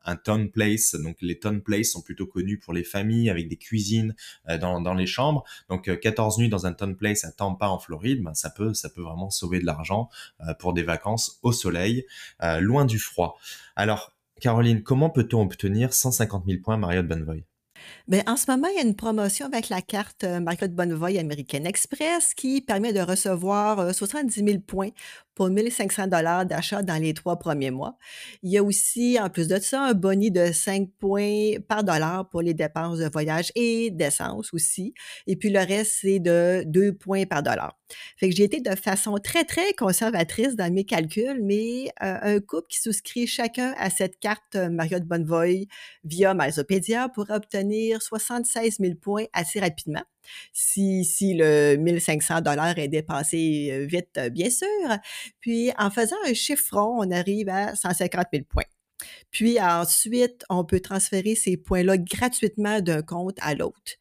un 0.05 0.17
town 0.17 0.51
place. 0.51 0.95
Donc 0.95 1.17
les 1.21 1.39
town 1.39 1.61
place 1.61 1.91
sont 1.91 2.03
plutôt 2.03 2.27
connus 2.27 2.59
pour 2.59 2.73
les 2.73 2.85
familles 2.85 3.31
avec 3.31 3.49
des 3.49 3.57
cuisines 3.57 4.15
euh, 4.49 4.59
dans, 4.59 4.95
les 4.95 5.07
chambres. 5.07 5.45
Donc 5.69 5.99
14 5.99 6.37
euh, 6.39 6.43
nuits 6.43 6.49
dans 6.49 6.67
un 6.67 6.73
town 6.73 6.97
place 6.97 7.25
à 7.25 7.33
Tampa 7.33 7.69
en 7.69 7.79
Floride, 7.79 8.23
ben, 8.23 8.35
ça 8.35 8.51
peut 8.51 8.73
peut 8.95 9.03
vraiment 9.03 9.31
sauver 9.31 9.59
de 9.61 9.67
l'argent 9.67 10.09
euh, 10.41 10.55
pour 10.55 10.73
des 10.73 10.83
vacances 10.83 11.39
au 11.43 11.53
soleil, 11.53 12.07
loin 12.61 12.85
du 12.85 12.99
froid. 12.99 13.39
Alors 13.77 14.13
Caroline, 14.41 14.83
comment 14.83 15.11
peut-on 15.11 15.43
obtenir 15.43 15.93
150 15.93 16.45
000 16.47 16.61
points 16.63 16.77
Marriott 16.77 17.07
Bonvoy 17.07 17.45
Bien, 18.09 18.23
en 18.27 18.37
ce 18.37 18.51
moment, 18.51 18.69
il 18.69 18.77
y 18.77 18.79
a 18.79 18.83
une 18.83 18.97
promotion 18.97 19.47
avec 19.47 19.69
la 19.69 19.83
carte 19.83 20.25
Marriott 20.25 20.73
Bonvoy 20.73 21.19
American 21.19 21.65
Express 21.65 22.35
qui 22.35 22.61
permet 22.61 22.93
de 22.93 23.01
recevoir 23.01 23.95
70 23.95 24.45
000 24.45 24.59
points 24.61 24.91
pour 25.35 25.49
1500 25.49 26.07
dollars 26.09 26.47
d'achat 26.47 26.83
dans 26.83 27.01
les 27.01 27.15
trois 27.15 27.39
premiers 27.39 27.71
mois. 27.71 27.97
Il 28.43 28.51
y 28.51 28.59
a 28.59 28.63
aussi, 28.63 29.19
en 29.21 29.29
plus 29.31 29.49
de 29.49 29.59
ça, 29.59 29.83
un 29.83 29.95
boni 29.95 30.31
de 30.31 30.53
5 30.53 30.91
points 30.99 31.61
par 31.69 31.85
dollar 31.85 32.29
pour 32.29 32.43
les 32.43 32.55
dépenses 32.55 32.99
de 32.99 33.09
voyage 33.09 33.53
et 33.55 33.91
d'essence 33.91 34.53
aussi. 34.55 34.95
Et 35.27 35.37
puis 35.37 35.51
le 35.51 35.61
reste, 35.61 35.99
c'est 36.01 36.19
de 36.19 36.63
2 36.67 36.93
points 36.95 37.27
par 37.27 37.43
dollar. 37.43 37.79
Fait 38.17 38.29
que 38.29 38.35
j'ai 38.35 38.45
été 38.45 38.61
de 38.61 38.75
façon 38.75 39.17
très, 39.23 39.45
très 39.45 39.73
conservatrice 39.75 40.57
dans 40.57 40.73
mes 40.73 40.85
calculs, 40.85 41.41
mais 41.43 41.87
euh, 42.03 42.19
un 42.23 42.41
couple 42.41 42.69
qui 42.69 42.81
souscrit 42.81 43.27
chacun 43.27 43.75
à 43.79 43.91
cette 43.91 44.19
carte 44.19 44.57
Marriott 44.57 45.05
Bonvoy 45.05 45.69
via 46.05 46.35
Milesopedia 46.35 47.09
pourra 47.09 47.37
obtenir 47.37 48.03
76 48.03 48.79
000 48.81 48.95
points 49.01 49.25
assez 49.33 49.61
rapidement 49.61 50.03
si, 50.53 51.05
si 51.05 51.35
le 51.35 51.77
1500 51.77 52.41
dollars 52.41 52.79
est 52.79 52.89
dépassé 52.89 53.71
euh, 53.73 53.87
vite, 53.87 54.11
euh, 54.19 54.29
bien 54.31 54.51
sûr. 54.51 54.67
Puis, 55.41 55.71
en 55.79 55.91
faisant 55.91 56.17
un 56.27 56.35
chiffron, 56.35 56.99
on 57.01 57.11
arrive 57.11 57.49
à 57.49 57.75
150 57.75 58.27
000 58.33 58.45
points. 58.49 58.65
Puis 59.31 59.61
ensuite, 59.61 60.45
on 60.49 60.65
peut 60.65 60.81
transférer 60.81 61.35
ces 61.35 61.57
points-là 61.57 61.99
gratuitement 61.99 62.81
d'un 62.81 63.03
compte 63.03 63.37
à 63.41 63.55
l'autre. 63.55 63.93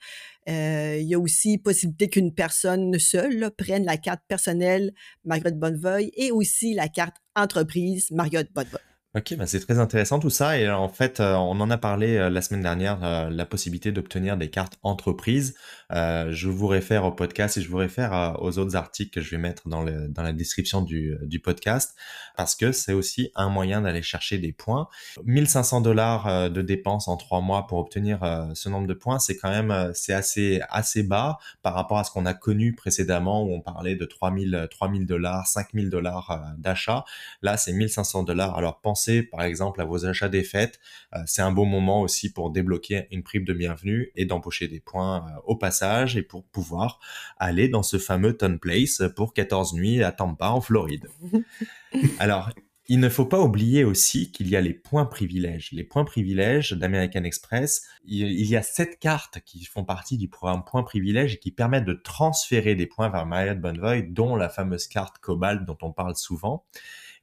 Euh, 0.49 0.97
il 0.99 1.07
y 1.07 1.15
a 1.15 1.19
aussi 1.19 1.57
possibilité 1.57 2.09
qu'une 2.09 2.33
personne 2.33 2.97
seule 2.99 3.51
prenne 3.57 3.85
la 3.85 3.97
carte 3.97 4.21
personnelle 4.27 4.93
Marriott 5.23 5.55
Bonnevoy 5.55 6.11
et 6.15 6.31
aussi 6.31 6.73
la 6.73 6.89
carte 6.89 7.15
entreprise 7.35 8.11
Marriott 8.11 8.47
Bonnevoy. 8.53 8.79
Ok, 9.15 9.35
bah 9.37 9.45
c'est 9.45 9.59
très 9.59 9.77
intéressant 9.77 10.19
tout 10.19 10.31
ça. 10.31 10.57
Et 10.57 10.67
en 10.69 10.89
fait, 10.89 11.19
on 11.19 11.61
en 11.61 11.69
a 11.69 11.77
parlé 11.77 12.17
la 12.31 12.41
semaine 12.41 12.63
dernière, 12.63 13.29
la 13.29 13.45
possibilité 13.45 13.91
d'obtenir 13.91 14.37
des 14.37 14.49
cartes 14.49 14.79
entreprises. 14.81 15.53
Je 15.93 16.47
vous 16.49 16.67
réfère 16.67 17.05
au 17.05 17.11
podcast 17.11 17.57
et 17.57 17.61
je 17.61 17.69
vous 17.69 17.77
réfère 17.77 18.37
aux 18.39 18.57
autres 18.57 18.75
articles 18.75 19.11
que 19.11 19.21
je 19.21 19.31
vais 19.31 19.37
mettre 19.37 19.67
dans, 19.67 19.83
la 19.83 20.33
description 20.33 20.81
du, 20.81 21.39
podcast 21.43 21.95
parce 22.37 22.55
que 22.55 22.71
c'est 22.71 22.93
aussi 22.93 23.31
un 23.35 23.49
moyen 23.49 23.81
d'aller 23.81 24.01
chercher 24.01 24.37
des 24.37 24.53
points. 24.53 24.87
1500 25.25 25.81
dollars 25.81 26.49
de 26.49 26.61
dépenses 26.61 27.07
en 27.07 27.17
trois 27.17 27.41
mois 27.41 27.67
pour 27.67 27.79
obtenir 27.79 28.19
ce 28.53 28.69
nombre 28.69 28.87
de 28.87 28.93
points, 28.93 29.19
c'est 29.19 29.37
quand 29.37 29.49
même 29.49 29.91
c'est 29.93 30.13
assez 30.13 30.61
assez 30.69 31.03
bas 31.03 31.37
par 31.61 31.73
rapport 31.73 31.97
à 31.97 32.03
ce 32.03 32.11
qu'on 32.11 32.25
a 32.25 32.33
connu 32.33 32.73
précédemment 32.73 33.43
où 33.43 33.53
on 33.53 33.61
parlait 33.61 33.95
de 33.95 34.05
3000 34.05 34.67
3000 34.71 35.05
dollars, 35.05 35.47
5000 35.47 35.89
dollars 35.89 36.53
d'achat. 36.57 37.05
Là, 37.41 37.57
c'est 37.57 37.73
1500 37.73 38.23
dollars. 38.23 38.57
Alors 38.57 38.79
pensez 38.79 39.23
par 39.23 39.41
exemple 39.41 39.81
à 39.81 39.85
vos 39.85 40.05
achats 40.05 40.29
des 40.29 40.43
fêtes. 40.43 40.79
Euh, 41.15 41.19
c'est 41.25 41.41
un 41.41 41.51
bon 41.51 41.65
moment 41.65 42.01
aussi 42.01 42.31
pour 42.31 42.51
débloquer 42.51 43.07
une 43.11 43.23
prime 43.23 43.45
de 43.45 43.53
bienvenue 43.53 44.11
et 44.15 44.25
d'empocher 44.25 44.67
des 44.67 44.79
points 44.79 45.25
euh, 45.27 45.39
au 45.45 45.55
passage 45.55 45.82
et 46.15 46.21
pour 46.21 46.43
pouvoir 46.45 46.99
aller 47.37 47.67
dans 47.67 47.83
ce 47.83 47.97
fameux 47.97 48.35
Ton 48.37 48.57
Place 48.57 49.01
pour 49.15 49.33
14 49.33 49.73
nuits 49.73 50.03
à 50.03 50.11
Tampa 50.11 50.47
en 50.47 50.61
Floride. 50.61 51.07
Alors, 52.19 52.49
il 52.87 52.99
ne 52.99 53.07
faut 53.07 53.25
pas 53.25 53.39
oublier 53.39 53.85
aussi 53.85 54.31
qu'il 54.31 54.49
y 54.49 54.57
a 54.57 54.61
les 54.61 54.73
points 54.73 55.05
privilèges. 55.05 55.71
Les 55.71 55.85
points 55.85 56.03
privilèges 56.03 56.73
d'American 56.73 57.23
Express, 57.23 57.85
il 58.05 58.45
y 58.45 58.57
a 58.57 58.61
sept 58.61 58.99
cartes 58.99 59.39
qui 59.45 59.63
font 59.63 59.85
partie 59.85 60.17
du 60.17 60.27
programme 60.27 60.65
points 60.65 60.83
privilèges 60.83 61.35
et 61.35 61.37
qui 61.37 61.51
permettent 61.51 61.85
de 61.85 61.93
transférer 61.93 62.75
des 62.75 62.85
points 62.85 63.09
vers 63.09 63.25
Marriott 63.25 63.59
Bonvoy, 63.59 64.03
dont 64.03 64.35
la 64.35 64.49
fameuse 64.49 64.87
carte 64.87 65.17
Cobalt 65.19 65.65
dont 65.65 65.77
on 65.81 65.93
parle 65.93 66.15
souvent. 66.17 66.65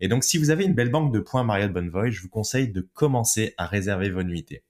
Et 0.00 0.08
donc, 0.08 0.24
si 0.24 0.38
vous 0.38 0.48
avez 0.48 0.64
une 0.64 0.74
belle 0.74 0.90
banque 0.90 1.12
de 1.12 1.20
points 1.20 1.44
Marriott 1.44 1.72
Bonvoy, 1.72 2.10
je 2.10 2.22
vous 2.22 2.30
conseille 2.30 2.72
de 2.72 2.80
commencer 2.80 3.54
à 3.58 3.66
réserver 3.66 4.08
vos 4.08 4.22
nuitées. 4.22 4.62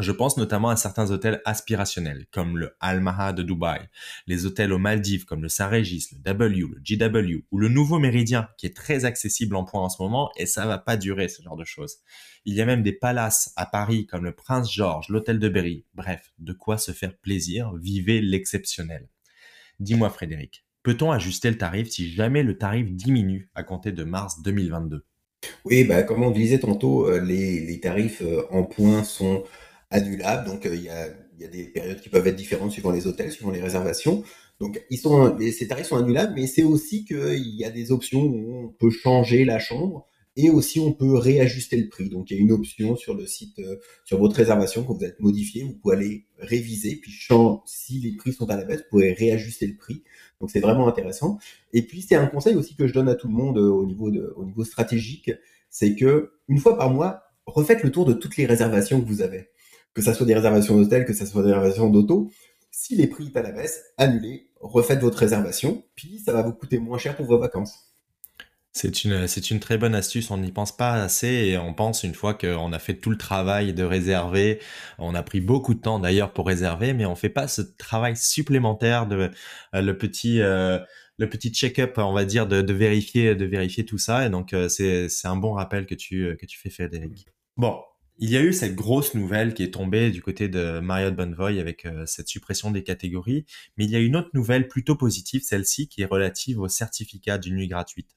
Je 0.00 0.12
pense 0.12 0.36
notamment 0.36 0.70
à 0.70 0.76
certains 0.76 1.10
hôtels 1.10 1.42
aspirationnels, 1.44 2.26
comme 2.32 2.58
le 2.58 2.74
Al 2.80 3.00
Maha 3.00 3.32
de 3.32 3.42
Dubaï, 3.42 3.88
les 4.26 4.46
hôtels 4.46 4.72
aux 4.72 4.78
Maldives 4.78 5.26
comme 5.26 5.42
le 5.42 5.48
Saint-Régis, 5.48 6.12
le 6.12 6.18
W, 6.18 6.64
le 6.72 6.80
GW, 6.80 7.44
ou 7.50 7.58
le 7.58 7.68
Nouveau 7.68 7.98
Méridien, 7.98 8.48
qui 8.56 8.66
est 8.66 8.76
très 8.76 9.04
accessible 9.04 9.54
en 9.56 9.64
points 9.64 9.82
en 9.82 9.88
ce 9.88 10.02
moment, 10.02 10.30
et 10.36 10.46
ça 10.46 10.66
va 10.66 10.78
pas 10.78 10.96
durer, 10.96 11.28
ce 11.28 11.42
genre 11.42 11.56
de 11.56 11.64
choses. 11.64 11.98
Il 12.46 12.54
y 12.54 12.62
a 12.62 12.66
même 12.66 12.82
des 12.82 12.92
palaces 12.92 13.52
à 13.56 13.66
Paris 13.66 14.06
comme 14.06 14.24
le 14.24 14.34
Prince 14.34 14.72
George, 14.72 15.08
l'hôtel 15.08 15.38
de 15.38 15.48
Berry. 15.48 15.84
Bref, 15.94 16.32
de 16.38 16.52
quoi 16.52 16.78
se 16.78 16.92
faire 16.92 17.16
plaisir, 17.18 17.72
vivez 17.76 18.22
l'exceptionnel. 18.22 19.08
Dis-moi 19.78 20.10
Frédéric, 20.10 20.64
Peut-on 20.82 21.10
ajuster 21.10 21.50
le 21.50 21.58
tarif 21.58 21.90
si 21.90 22.10
jamais 22.10 22.42
le 22.42 22.56
tarif 22.56 22.90
diminue 22.90 23.50
à 23.54 23.62
compter 23.62 23.92
de 23.92 24.02
mars 24.02 24.40
2022 24.42 25.04
Oui, 25.66 25.84
bah, 25.84 26.02
comme 26.02 26.22
on 26.22 26.30
disait 26.30 26.58
tantôt, 26.58 27.06
euh, 27.06 27.20
les, 27.20 27.78
tarifs 27.80 28.22
euh, 28.22 28.46
en 28.50 28.62
points 28.62 29.04
sont 29.04 29.44
annulables. 29.90 30.48
Donc, 30.48 30.66
euh, 30.66 30.74
il 30.74 30.82
y, 30.82 30.88
a, 30.88 31.08
des 31.48 31.64
périodes 31.64 32.00
qui 32.00 32.08
peuvent 32.08 32.26
être 32.26 32.36
différentes 32.36 32.72
suivant 32.72 32.90
les 32.90 33.06
hôtels, 33.06 33.32
suivant 33.32 33.50
les 33.50 33.60
réservations. 33.60 34.22
Donc, 34.60 34.82
ils 34.90 34.98
sont, 34.98 35.38
ces 35.52 35.68
tarifs 35.68 35.86
sont 35.86 35.96
annulables, 35.96 36.34
mais 36.34 36.46
c'est 36.46 36.62
aussi 36.62 37.04
qu'il 37.04 37.56
y 37.56 37.64
a 37.64 37.70
des 37.70 37.92
options 37.92 38.22
où 38.22 38.64
on 38.64 38.68
peut 38.68 38.90
changer 38.90 39.44
la 39.44 39.58
chambre 39.58 40.06
et 40.36 40.50
aussi 40.50 40.80
on 40.80 40.92
peut 40.92 41.14
réajuster 41.14 41.76
le 41.76 41.88
prix. 41.88 42.08
Donc 42.08 42.30
il 42.30 42.36
y 42.36 42.40
a 42.40 42.42
une 42.42 42.52
option 42.52 42.96
sur 42.96 43.14
le 43.14 43.26
site, 43.26 43.58
euh, 43.58 43.76
sur 44.04 44.18
votre 44.18 44.36
réservation 44.36 44.84
quand 44.84 44.94
vous 44.94 45.04
êtes 45.04 45.20
modifié, 45.20 45.64
vous 45.64 45.74
pouvez 45.74 45.96
aller 45.96 46.26
réviser, 46.38 46.96
puis 46.96 47.12
si 47.66 47.98
les 47.98 48.12
prix 48.12 48.32
sont 48.32 48.48
à 48.50 48.56
la 48.56 48.64
baisse, 48.64 48.78
vous 48.78 48.90
pouvez 48.90 49.12
réajuster 49.12 49.66
le 49.66 49.76
prix. 49.76 50.02
Donc 50.40 50.50
c'est 50.50 50.60
vraiment 50.60 50.88
intéressant. 50.88 51.38
Et 51.72 51.82
puis 51.82 52.02
c'est 52.02 52.16
un 52.16 52.26
conseil 52.26 52.54
aussi 52.54 52.74
que 52.74 52.86
je 52.86 52.92
donne 52.92 53.08
à 53.08 53.14
tout 53.14 53.28
le 53.28 53.34
monde 53.34 53.58
euh, 53.58 53.68
au 53.68 53.86
niveau 53.86 54.10
de, 54.10 54.32
au 54.36 54.44
niveau 54.44 54.64
stratégique, 54.64 55.30
c'est 55.68 55.94
que 55.94 56.32
une 56.48 56.58
fois 56.58 56.76
par 56.76 56.90
mois, 56.90 57.22
refaites 57.46 57.82
le 57.82 57.90
tour 57.90 58.04
de 58.04 58.12
toutes 58.12 58.36
les 58.36 58.46
réservations 58.46 59.00
que 59.00 59.06
vous 59.06 59.22
avez, 59.22 59.48
que 59.94 60.02
ça 60.02 60.14
soit 60.14 60.26
des 60.26 60.34
réservations 60.34 60.76
d'hôtel, 60.76 61.04
que 61.04 61.12
ça 61.12 61.26
soit 61.26 61.42
des 61.42 61.52
réservations 61.52 61.90
d'auto. 61.90 62.30
Si 62.70 62.96
les 62.96 63.06
prix 63.06 63.26
sont 63.26 63.36
à 63.36 63.42
la 63.42 63.52
baisse, 63.52 63.82
annulez, 63.98 64.50
refaites 64.60 65.00
votre 65.00 65.18
réservation, 65.18 65.84
puis 65.94 66.20
ça 66.24 66.32
va 66.32 66.42
vous 66.42 66.52
coûter 66.52 66.78
moins 66.78 66.98
cher 66.98 67.16
pour 67.16 67.26
vos 67.26 67.38
vacances. 67.38 67.90
C'est 68.72 69.02
une, 69.02 69.26
c'est 69.26 69.50
une 69.50 69.58
très 69.58 69.78
bonne 69.78 69.96
astuce. 69.96 70.30
On 70.30 70.38
n'y 70.38 70.52
pense 70.52 70.76
pas 70.76 70.92
assez 70.92 71.26
et 71.26 71.58
on 71.58 71.74
pense 71.74 72.04
une 72.04 72.14
fois 72.14 72.34
qu'on 72.34 72.72
a 72.72 72.78
fait 72.78 72.94
tout 72.94 73.10
le 73.10 73.16
travail 73.18 73.74
de 73.74 73.82
réserver. 73.82 74.60
On 74.98 75.14
a 75.16 75.24
pris 75.24 75.40
beaucoup 75.40 75.74
de 75.74 75.80
temps 75.80 75.98
d'ailleurs 75.98 76.32
pour 76.32 76.46
réserver, 76.46 76.92
mais 76.94 77.04
on 77.04 77.16
fait 77.16 77.30
pas 77.30 77.48
ce 77.48 77.62
travail 77.62 78.16
supplémentaire 78.16 79.06
de 79.08 79.30
euh, 79.74 79.82
le 79.82 79.98
petit, 79.98 80.40
euh, 80.40 80.78
le 81.18 81.28
petit 81.28 81.50
check-up, 81.50 81.98
on 81.98 82.12
va 82.12 82.24
dire, 82.24 82.46
de, 82.46 82.72
vérifier, 82.72 83.34
de 83.34 83.44
vérifier 83.44 83.84
tout 83.84 83.98
ça. 83.98 84.24
Et 84.26 84.30
donc, 84.30 84.52
euh, 84.52 84.68
c'est, 84.68 85.08
c'est 85.08 85.26
un 85.26 85.36
bon 85.36 85.52
rappel 85.52 85.86
que 85.86 85.96
tu, 85.96 86.36
que 86.40 86.46
tu 86.46 86.56
fais, 86.56 86.70
Frédéric. 86.70 87.26
Bon, 87.56 87.76
Il 88.22 88.28
y 88.28 88.36
a 88.36 88.42
eu 88.42 88.52
cette 88.52 88.74
grosse 88.74 89.14
nouvelle 89.14 89.54
qui 89.54 89.62
est 89.62 89.72
tombée 89.72 90.10
du 90.10 90.20
côté 90.20 90.48
de 90.50 90.78
Marriott 90.80 91.16
Bonvoy 91.16 91.58
avec 91.58 91.86
euh, 91.86 92.04
cette 92.04 92.28
suppression 92.28 92.70
des 92.70 92.82
catégories, 92.82 93.46
mais 93.78 93.86
il 93.86 93.90
y 93.90 93.96
a 93.96 93.98
une 93.98 94.14
autre 94.14 94.28
nouvelle 94.34 94.68
plutôt 94.68 94.94
positive, 94.94 95.40
celle-ci 95.42 95.88
qui 95.88 96.02
est 96.02 96.04
relative 96.04 96.60
au 96.60 96.68
certificat 96.68 97.38
d'une 97.38 97.56
nuit 97.56 97.66
gratuite. 97.66 98.10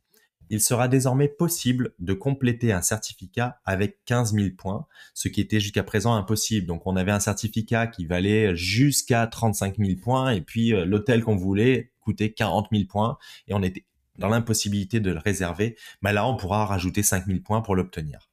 Il 0.50 0.60
sera 0.60 0.90
désormais 0.90 1.30
possible 1.30 1.94
de 2.00 2.12
compléter 2.12 2.74
un 2.74 2.82
certificat 2.82 3.62
avec 3.64 4.04
15 4.04 4.34
000 4.34 4.50
points, 4.58 4.88
ce 5.14 5.30
qui 5.30 5.40
était 5.40 5.62
jusqu'à 5.62 5.84
présent 5.84 6.16
impossible. 6.16 6.68
Donc 6.68 6.86
on 6.86 6.98
avait 6.98 7.14
un 7.14 7.22
certificat 7.22 7.88
qui 7.88 8.06
valait 8.06 8.58
jusqu'à 8.58 9.26
35 9.26 9.78
000 9.78 9.92
points 10.02 10.32
et 10.32 10.42
puis 10.42 10.74
euh, 10.74 10.84
l'hôtel 10.84 11.24
qu'on 11.24 11.38
voulait 11.38 11.94
coûtait 12.02 12.34
40 12.34 12.68
000 12.74 12.84
points 12.90 13.18
et 13.48 13.54
on 13.54 13.64
était 13.64 13.86
dans 14.20 14.28
l'impossibilité 14.28 15.00
de 15.00 15.12
le 15.12 15.20
réserver. 15.20 15.78
Mais 16.02 16.12
là, 16.12 16.28
on 16.28 16.36
pourra 16.36 16.66
rajouter 16.66 17.04
5 17.04 17.26
000 17.26 17.40
points 17.40 17.62
pour 17.62 17.78
l'obtenir. 17.78 18.33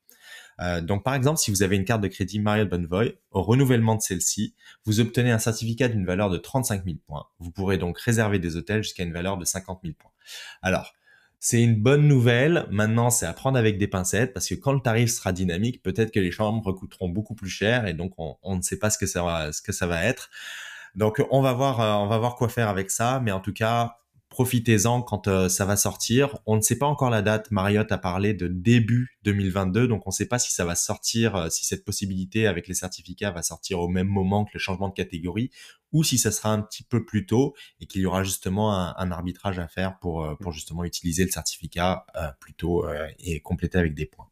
Euh, 0.60 0.80
donc 0.80 1.02
par 1.04 1.14
exemple, 1.14 1.38
si 1.38 1.50
vous 1.50 1.62
avez 1.62 1.76
une 1.76 1.84
carte 1.84 2.02
de 2.02 2.08
crédit 2.08 2.38
Marriott 2.38 2.68
Bonvoy, 2.68 3.18
au 3.30 3.42
renouvellement 3.42 3.96
de 3.96 4.02
celle-ci, 4.02 4.54
vous 4.84 5.00
obtenez 5.00 5.30
un 5.30 5.38
certificat 5.38 5.88
d'une 5.88 6.04
valeur 6.04 6.30
de 6.30 6.36
35 6.36 6.84
000 6.84 6.96
points. 7.06 7.26
Vous 7.38 7.50
pourrez 7.50 7.78
donc 7.78 7.98
réserver 7.98 8.38
des 8.38 8.56
hôtels 8.56 8.82
jusqu'à 8.82 9.02
une 9.02 9.12
valeur 9.12 9.38
de 9.38 9.44
50 9.44 9.80
000 9.82 9.94
points. 9.98 10.12
Alors, 10.62 10.92
c'est 11.38 11.62
une 11.62 11.76
bonne 11.76 12.06
nouvelle. 12.06 12.66
Maintenant, 12.70 13.08
c'est 13.08 13.24
à 13.24 13.32
prendre 13.32 13.58
avec 13.58 13.78
des 13.78 13.88
pincettes 13.88 14.34
parce 14.34 14.46
que 14.46 14.54
quand 14.54 14.72
le 14.72 14.80
tarif 14.80 15.10
sera 15.10 15.32
dynamique, 15.32 15.82
peut-être 15.82 16.10
que 16.10 16.20
les 16.20 16.30
chambres 16.30 16.72
coûteront 16.72 17.08
beaucoup 17.08 17.34
plus 17.34 17.48
cher 17.48 17.86
et 17.86 17.94
donc 17.94 18.12
on, 18.18 18.56
ne 18.56 18.60
sait 18.60 18.78
pas 18.78 18.90
ce 18.90 18.98
que 18.98 19.06
ça 19.06 19.22
va, 19.22 19.52
ce 19.52 19.62
que 19.62 19.72
ça 19.72 19.86
va 19.86 20.04
être. 20.04 20.28
Donc 20.94 21.24
on 21.30 21.40
va 21.40 21.54
voir, 21.54 21.80
euh, 21.80 21.94
on 21.94 22.06
va 22.06 22.18
voir 22.18 22.36
quoi 22.36 22.50
faire 22.50 22.68
avec 22.68 22.90
ça. 22.90 23.20
Mais 23.24 23.32
en 23.32 23.40
tout 23.40 23.54
cas, 23.54 24.00
profitez-en 24.30 25.02
quand 25.02 25.28
euh, 25.28 25.48
ça 25.48 25.66
va 25.66 25.76
sortir. 25.76 26.38
On 26.46 26.56
ne 26.56 26.62
sait 26.62 26.78
pas 26.78 26.86
encore 26.86 27.10
la 27.10 27.20
date. 27.20 27.50
Marriott 27.50 27.90
a 27.92 27.98
parlé 27.98 28.32
de 28.32 28.46
début 28.46 29.18
2022, 29.24 29.88
donc 29.88 30.06
on 30.06 30.10
ne 30.10 30.14
sait 30.14 30.26
pas 30.26 30.38
si 30.38 30.52
ça 30.52 30.64
va 30.64 30.76
sortir, 30.76 31.36
euh, 31.36 31.50
si 31.50 31.66
cette 31.66 31.84
possibilité 31.84 32.46
avec 32.46 32.68
les 32.68 32.74
certificats 32.74 33.32
va 33.32 33.42
sortir 33.42 33.80
au 33.80 33.88
même 33.88 34.06
moment 34.06 34.44
que 34.44 34.52
le 34.54 34.60
changement 34.60 34.88
de 34.88 34.94
catégorie, 34.94 35.50
ou 35.92 36.04
si 36.04 36.16
ça 36.16 36.30
sera 36.30 36.52
un 36.52 36.62
petit 36.62 36.84
peu 36.84 37.04
plus 37.04 37.26
tôt 37.26 37.54
et 37.80 37.86
qu'il 37.86 38.00
y 38.00 38.06
aura 38.06 38.22
justement 38.22 38.72
un, 38.72 39.10
arbitrage 39.10 39.58
à 39.58 39.66
faire 39.66 39.98
pour, 39.98 40.24
euh, 40.24 40.36
pour 40.36 40.52
justement 40.52 40.84
utiliser 40.84 41.24
le 41.24 41.30
certificat 41.30 42.06
plus 42.38 42.54
tôt 42.54 42.86
et 43.18 43.40
compléter 43.40 43.78
avec 43.78 43.94
des 43.94 44.06
points. 44.06 44.28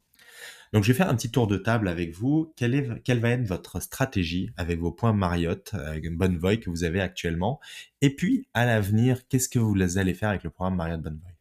Donc, 0.72 0.84
je 0.84 0.92
vais 0.92 0.96
faire 0.96 1.08
un 1.08 1.14
petit 1.14 1.30
tour 1.30 1.46
de 1.46 1.56
table 1.56 1.88
avec 1.88 2.14
vous. 2.14 2.52
Quelle, 2.56 2.74
est, 2.74 3.02
quelle 3.02 3.20
va 3.20 3.30
être 3.30 3.46
votre 3.46 3.80
stratégie 3.80 4.50
avec 4.56 4.78
vos 4.78 4.92
points 4.92 5.12
Marriott, 5.12 5.74
avec 5.74 6.10
Bonvoy 6.16 6.60
que 6.60 6.70
vous 6.70 6.84
avez 6.84 7.00
actuellement? 7.00 7.60
Et 8.00 8.14
puis, 8.14 8.46
à 8.54 8.66
l'avenir, 8.66 9.26
qu'est-ce 9.28 9.48
que 9.48 9.58
vous 9.58 9.98
allez 9.98 10.14
faire 10.14 10.30
avec 10.30 10.44
le 10.44 10.50
programme 10.50 10.76
Marriott 10.76 11.00
Bonvoy 11.00 11.32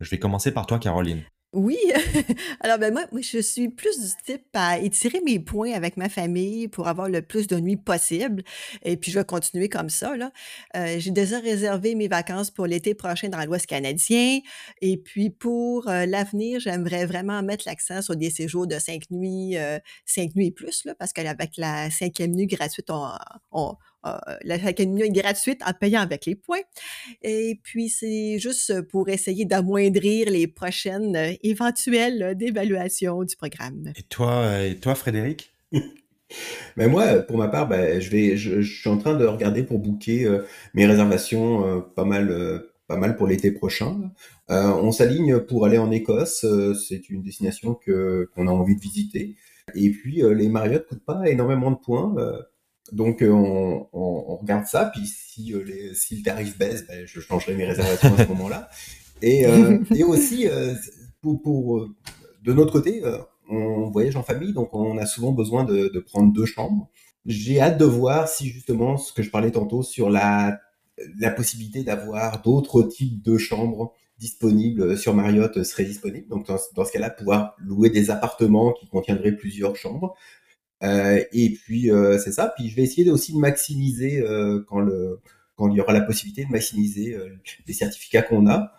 Je 0.00 0.10
vais 0.10 0.18
commencer 0.18 0.52
par 0.52 0.66
toi, 0.66 0.78
Caroline. 0.78 1.22
Oui, 1.54 1.78
alors 2.60 2.78
ben 2.78 2.92
moi, 2.92 3.04
je 3.12 3.38
suis 3.38 3.68
plus 3.68 3.96
du 4.00 4.08
type 4.26 4.46
à 4.54 4.80
étirer 4.80 5.20
mes 5.24 5.38
points 5.38 5.72
avec 5.72 5.96
ma 5.96 6.08
famille 6.08 6.66
pour 6.66 6.88
avoir 6.88 7.08
le 7.08 7.22
plus 7.22 7.46
de 7.46 7.60
nuits 7.60 7.76
possible. 7.76 8.42
Et 8.82 8.96
puis 8.96 9.12
je 9.12 9.20
vais 9.20 9.24
continuer 9.24 9.68
comme 9.68 9.88
ça. 9.88 10.16
Là. 10.16 10.32
Euh, 10.76 10.96
j'ai 10.98 11.12
déjà 11.12 11.38
réservé 11.38 11.94
mes 11.94 12.08
vacances 12.08 12.50
pour 12.50 12.66
l'été 12.66 12.94
prochain 12.94 13.28
dans 13.28 13.44
l'Ouest 13.44 13.66
canadien. 13.66 14.40
Et 14.80 14.96
puis 14.96 15.30
pour 15.30 15.88
euh, 15.88 16.06
l'avenir, 16.06 16.58
j'aimerais 16.58 17.06
vraiment 17.06 17.40
mettre 17.44 17.64
l'accent 17.68 18.02
sur 18.02 18.16
des 18.16 18.30
séjours 18.30 18.66
de 18.66 18.80
cinq 18.80 19.08
nuits, 19.12 19.56
euh, 19.56 19.78
cinq 20.06 20.34
nuits 20.34 20.48
et 20.48 20.52
plus, 20.52 20.84
là, 20.84 20.96
parce 20.98 21.12
qu'avec 21.12 21.56
la 21.56 21.88
cinquième 21.90 22.32
nuit 22.32 22.48
gratuite, 22.48 22.90
on, 22.90 23.10
on, 23.52 23.76
l'académie 24.42 25.02
est 25.02 25.10
gratuite 25.10 25.60
en 25.66 25.72
payant 25.72 26.00
avec 26.00 26.26
les 26.26 26.34
points. 26.34 26.62
Et 27.22 27.60
puis, 27.62 27.88
c'est 27.88 28.38
juste 28.38 28.82
pour 28.82 29.08
essayer 29.08 29.44
d'amoindrir 29.44 30.30
les 30.30 30.46
prochaines 30.46 31.16
euh, 31.16 31.32
éventuelles 31.42 32.22
euh, 32.22 32.34
d'évaluation 32.34 33.22
du 33.24 33.36
programme. 33.36 33.92
Et 33.96 34.02
toi, 34.02 34.62
et 34.62 34.76
toi 34.76 34.94
Frédéric? 34.94 35.54
Mais 36.76 36.88
moi, 36.88 37.18
pour 37.20 37.38
ma 37.38 37.48
part, 37.48 37.68
ben, 37.68 38.00
je, 38.00 38.10
vais, 38.10 38.36
je, 38.36 38.60
suis 38.60 38.90
en 38.90 38.98
train 38.98 39.16
de 39.16 39.24
regarder 39.24 39.62
pour 39.62 39.78
booker 39.78 40.40
mes 40.74 40.86
réservations 40.86 41.82
pas 41.94 42.04
mal, 42.04 42.62
pas 42.86 42.96
mal 42.96 43.16
pour 43.16 43.26
l'été 43.26 43.50
prochain. 43.50 44.10
on 44.48 44.92
s'aligne 44.92 45.40
pour 45.40 45.66
aller 45.66 45.78
en 45.78 45.90
Écosse. 45.90 46.46
c'est 46.88 47.10
une 47.10 47.22
destination 47.22 47.74
que 47.74 48.30
qu'on 48.34 48.46
a 48.46 48.50
envie 48.50 48.76
de 48.76 48.80
visiter. 48.80 49.36
Et 49.74 49.90
puis 49.90 50.22
les 50.22 50.48
Marriott 50.48 50.86
coûtent 50.86 51.04
pas 51.04 51.28
énormément 51.28 51.70
de 51.70 51.76
points. 51.76 52.14
Donc 52.94 53.22
euh, 53.22 53.30
on, 53.30 53.88
on, 53.92 54.36
regarde 54.36 54.66
ça, 54.66 54.86
puis 54.94 55.04
si, 55.06 55.52
euh, 55.52 55.64
les, 55.64 55.94
si 55.94 56.16
le 56.16 56.22
tarif 56.22 56.56
baisse, 56.56 56.86
ben, 56.86 57.04
je 57.06 57.20
changerai 57.20 57.56
mes 57.56 57.64
réservations 57.64 58.14
à 58.14 58.24
ce 58.24 58.28
moment-là. 58.28 58.68
Et, 59.20 59.46
euh, 59.46 59.82
et 59.94 60.04
aussi, 60.04 60.46
pour, 61.20 61.42
pour, 61.42 61.88
de 62.42 62.52
notre 62.52 62.72
côté, 62.72 63.02
on 63.48 63.90
voyage 63.90 64.16
en 64.16 64.22
famille, 64.22 64.52
donc 64.52 64.74
on 64.74 64.96
a 64.98 65.06
souvent 65.06 65.32
besoin 65.32 65.64
de, 65.64 65.88
de 65.88 66.00
prendre 66.00 66.32
deux 66.32 66.46
chambres. 66.46 66.88
J'ai 67.26 67.60
hâte 67.60 67.78
de 67.78 67.84
voir 67.84 68.28
si 68.28 68.48
justement 68.48 68.96
ce 68.96 69.12
que 69.12 69.22
je 69.22 69.30
parlais 69.30 69.50
tantôt 69.50 69.82
sur 69.82 70.08
la, 70.08 70.60
la 71.18 71.30
possibilité 71.30 71.82
d'avoir 71.82 72.42
d'autres 72.42 72.82
types 72.82 73.22
de 73.24 73.38
chambres 73.38 73.92
disponibles 74.18 74.96
sur 74.96 75.14
Marriott 75.14 75.64
serait 75.64 75.84
disponible. 75.84 76.28
Donc 76.28 76.46
dans, 76.46 76.58
dans 76.76 76.84
ce 76.84 76.92
cas-là, 76.92 77.10
pouvoir 77.10 77.56
louer 77.58 77.90
des 77.90 78.10
appartements 78.10 78.72
qui 78.72 78.86
contiendraient 78.88 79.32
plusieurs 79.32 79.74
chambres. 79.74 80.14
Euh, 80.84 81.22
et 81.32 81.50
puis 81.50 81.90
euh, 81.90 82.18
c'est 82.18 82.32
ça. 82.32 82.52
Puis 82.56 82.68
je 82.68 82.76
vais 82.76 82.82
essayer 82.82 83.10
aussi 83.10 83.32
de 83.32 83.38
maximiser 83.38 84.20
euh, 84.20 84.64
quand 84.68 84.80
le 84.80 85.20
quand 85.56 85.68
il 85.68 85.76
y 85.76 85.80
aura 85.80 85.92
la 85.92 86.00
possibilité 86.00 86.44
de 86.44 86.50
maximiser 86.50 87.16
les 87.66 87.72
certificats 87.72 88.22
qu'on 88.22 88.48
a. 88.48 88.72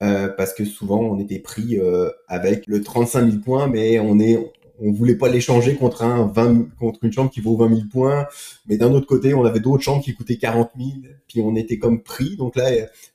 parce 0.00 0.54
que 0.54 0.64
souvent 0.64 0.98
on 0.98 1.20
était 1.20 1.40
pris 1.40 1.78
avec 2.26 2.66
le 2.66 2.82
35 2.82 3.30
000 3.30 3.42
points, 3.42 3.68
mais 3.68 3.98
on 3.98 4.18
est 4.18 4.38
on 4.80 4.92
voulait 4.92 5.16
pas 5.16 5.28
l'échanger 5.28 5.76
contre 5.76 6.02
un 6.02 6.26
20 6.28 6.74
contre 6.78 7.00
une 7.04 7.12
chambre 7.12 7.30
qui 7.30 7.42
vaut 7.42 7.56
20 7.58 7.68
000 7.68 7.80
points, 7.92 8.26
mais 8.66 8.78
d'un 8.78 8.90
autre 8.92 9.06
côté 9.06 9.34
on 9.34 9.44
avait 9.44 9.60
d'autres 9.60 9.82
chambres 9.82 10.02
qui 10.02 10.14
coûtaient 10.14 10.38
40 10.38 10.70
000, 10.74 10.90
puis 11.28 11.42
on 11.42 11.54
était 11.54 11.78
comme 11.78 12.02
pris. 12.02 12.36
Donc 12.36 12.56
là 12.56 12.70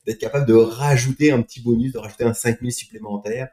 d'être 0.06 0.20
capable 0.20 0.46
de 0.46 0.54
rajouter 0.54 1.32
un 1.32 1.42
petit 1.42 1.60
bonus, 1.60 1.94
de 1.94 1.98
rajouter 1.98 2.24
un 2.24 2.36
5 2.36 2.60
000 2.60 2.70
supplémentaire, 2.70 3.50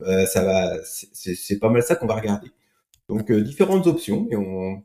ça 0.00 0.44
va 0.44 0.76
c'est 0.84 1.58
pas 1.58 1.68
mal 1.68 1.82
ça 1.82 1.96
qu'on 1.96 2.06
va 2.06 2.14
regarder. 2.14 2.52
Donc 3.10 3.30
euh, 3.30 3.40
différentes 3.40 3.86
options 3.86 4.26
et 4.30 4.36
on, 4.36 4.82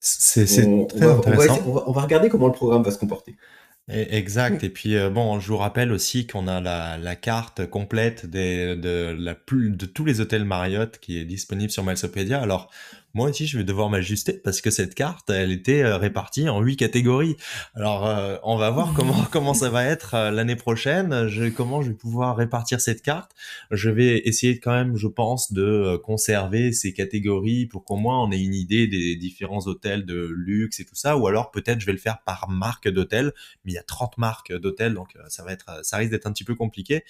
c'est 0.00 0.46
très 0.46 1.06
intéressant. 1.06 1.84
on 1.86 1.92
va 1.92 2.02
regarder 2.02 2.28
comment 2.28 2.48
le 2.48 2.52
programme 2.52 2.82
va 2.82 2.90
se 2.90 2.98
comporter. 2.98 3.36
Exact. 3.88 4.62
Et 4.62 4.68
puis 4.68 4.96
euh, 4.96 5.10
bon, 5.10 5.40
je 5.40 5.48
vous 5.48 5.56
rappelle 5.56 5.92
aussi 5.92 6.26
qu'on 6.26 6.46
a 6.46 6.60
la, 6.60 6.98
la, 6.98 7.16
carte 7.16 7.66
complète 7.66 8.26
des, 8.26 8.76
de, 8.76 9.14
la 9.18 9.34
plus, 9.34 9.70
de 9.70 9.86
tous 9.86 10.04
les 10.04 10.20
hôtels 10.20 10.44
Marriott 10.44 10.98
qui 10.98 11.18
est 11.18 11.24
disponible 11.24 11.70
sur 11.70 11.82
Milesopedia. 11.82 12.40
Alors 12.40 12.70
moi 13.14 13.30
aussi, 13.30 13.46
je 13.46 13.58
vais 13.58 13.64
devoir 13.64 13.90
m'ajuster 13.90 14.34
parce 14.34 14.60
que 14.60 14.70
cette 14.70 14.94
carte, 14.94 15.30
elle 15.30 15.52
était 15.52 15.82
euh, 15.82 15.96
répartie 15.96 16.48
en 16.48 16.60
huit 16.60 16.76
catégories. 16.76 17.36
Alors 17.74 18.06
euh, 18.06 18.36
on 18.42 18.56
va 18.56 18.70
voir 18.70 18.92
comment 18.96 19.24
comment 19.30 19.54
ça 19.54 19.70
va 19.70 19.84
être 19.84 20.30
l'année 20.30 20.56
prochaine. 20.56 21.28
Je, 21.28 21.48
comment 21.48 21.82
je 21.82 21.88
vais 21.90 21.96
pouvoir 21.96 22.36
répartir 22.36 22.80
cette 22.80 23.02
carte? 23.02 23.32
Je 23.70 23.90
vais 23.90 24.18
essayer 24.26 24.58
quand 24.58 24.72
même, 24.72 24.96
je 24.96 25.08
pense, 25.08 25.52
de 25.52 25.96
conserver 26.04 26.72
ces 26.72 26.92
catégories 26.92 27.66
pour 27.66 27.84
qu'au 27.84 27.96
moins 27.96 28.22
on 28.22 28.30
ait 28.30 28.40
une 28.40 28.54
idée 28.54 28.86
des 28.86 29.16
différents 29.16 29.66
hôtels 29.66 30.06
de 30.06 30.28
luxe 30.34 30.80
et 30.80 30.84
tout 30.84 30.94
ça. 30.94 31.16
Ou 31.16 31.26
alors 31.26 31.50
peut-être 31.50 31.80
je 31.80 31.86
vais 31.86 31.92
le 31.92 31.98
faire 31.98 32.18
par 32.24 32.48
marque 32.48 32.88
d'hôtel 32.88 33.32
il 33.72 33.74
y 33.74 33.78
a 33.78 33.82
30 33.82 34.18
marques 34.18 34.52
d'hôtels, 34.52 34.94
donc 34.94 35.16
euh, 35.16 35.22
ça 35.28 35.42
va 35.44 35.52
être, 35.52 35.80
ça 35.82 35.96
risque 35.96 36.10
d'être 36.10 36.26
un 36.26 36.32
petit 36.32 36.44
peu 36.44 36.54
compliqué. 36.54 37.04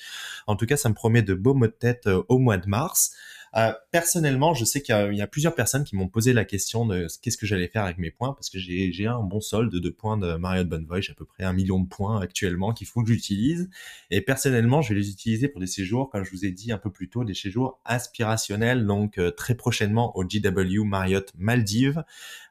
En 0.46 0.56
tout 0.56 0.66
cas, 0.66 0.76
ça 0.76 0.88
me 0.88 0.94
promet 0.94 1.22
de 1.22 1.34
beaux 1.34 1.54
mots 1.54 1.66
de 1.66 1.72
tête 1.72 2.06
euh, 2.06 2.22
au 2.28 2.38
mois 2.38 2.56
de 2.56 2.68
mars. 2.68 3.12
Euh, 3.56 3.72
personnellement, 3.90 4.54
je 4.54 4.64
sais 4.64 4.80
qu'il 4.80 5.14
y, 5.14 5.22
a 5.22 5.26
plusieurs 5.26 5.54
personnes 5.54 5.84
qui 5.84 5.94
m'ont 5.94 6.08
posé 6.08 6.32
la 6.32 6.44
question 6.44 6.86
de 6.86 7.06
qu'est-ce 7.20 7.36
que 7.36 7.46
j'allais 7.46 7.68
faire 7.68 7.84
avec 7.84 7.98
mes 7.98 8.10
points, 8.10 8.32
parce 8.32 8.48
que 8.48 8.58
j'ai 8.58 9.06
un 9.06 9.20
bon 9.20 9.40
solde 9.40 9.74
de 9.74 9.90
points 9.90 10.16
de 10.16 10.34
Marriott 10.36 10.68
Bonvoy, 10.68 11.02
j'ai 11.02 11.12
à 11.12 11.14
peu 11.14 11.24
près 11.24 11.44
un 11.44 11.52
million 11.52 11.78
de 11.78 11.88
points 11.88 12.20
actuellement 12.20 12.72
qu'il 12.72 12.86
faut 12.86 13.02
que 13.02 13.08
j'utilise. 13.08 13.68
Et 14.10 14.20
personnellement, 14.20 14.80
je 14.80 14.90
vais 14.90 15.00
les 15.00 15.10
utiliser 15.10 15.48
pour 15.48 15.60
des 15.60 15.66
séjours, 15.66 16.08
comme 16.10 16.24
je 16.24 16.30
vous 16.30 16.44
ai 16.44 16.50
dit 16.50 16.72
un 16.72 16.78
peu 16.78 16.90
plus 16.90 17.08
tôt, 17.08 17.24
des 17.24 17.34
séjours 17.34 17.80
aspirationnels, 17.84 18.86
donc 18.86 19.20
très 19.36 19.54
prochainement 19.54 20.16
au 20.16 20.24
GW 20.24 20.84
Marriott 20.84 21.32
Maldives. 21.36 22.04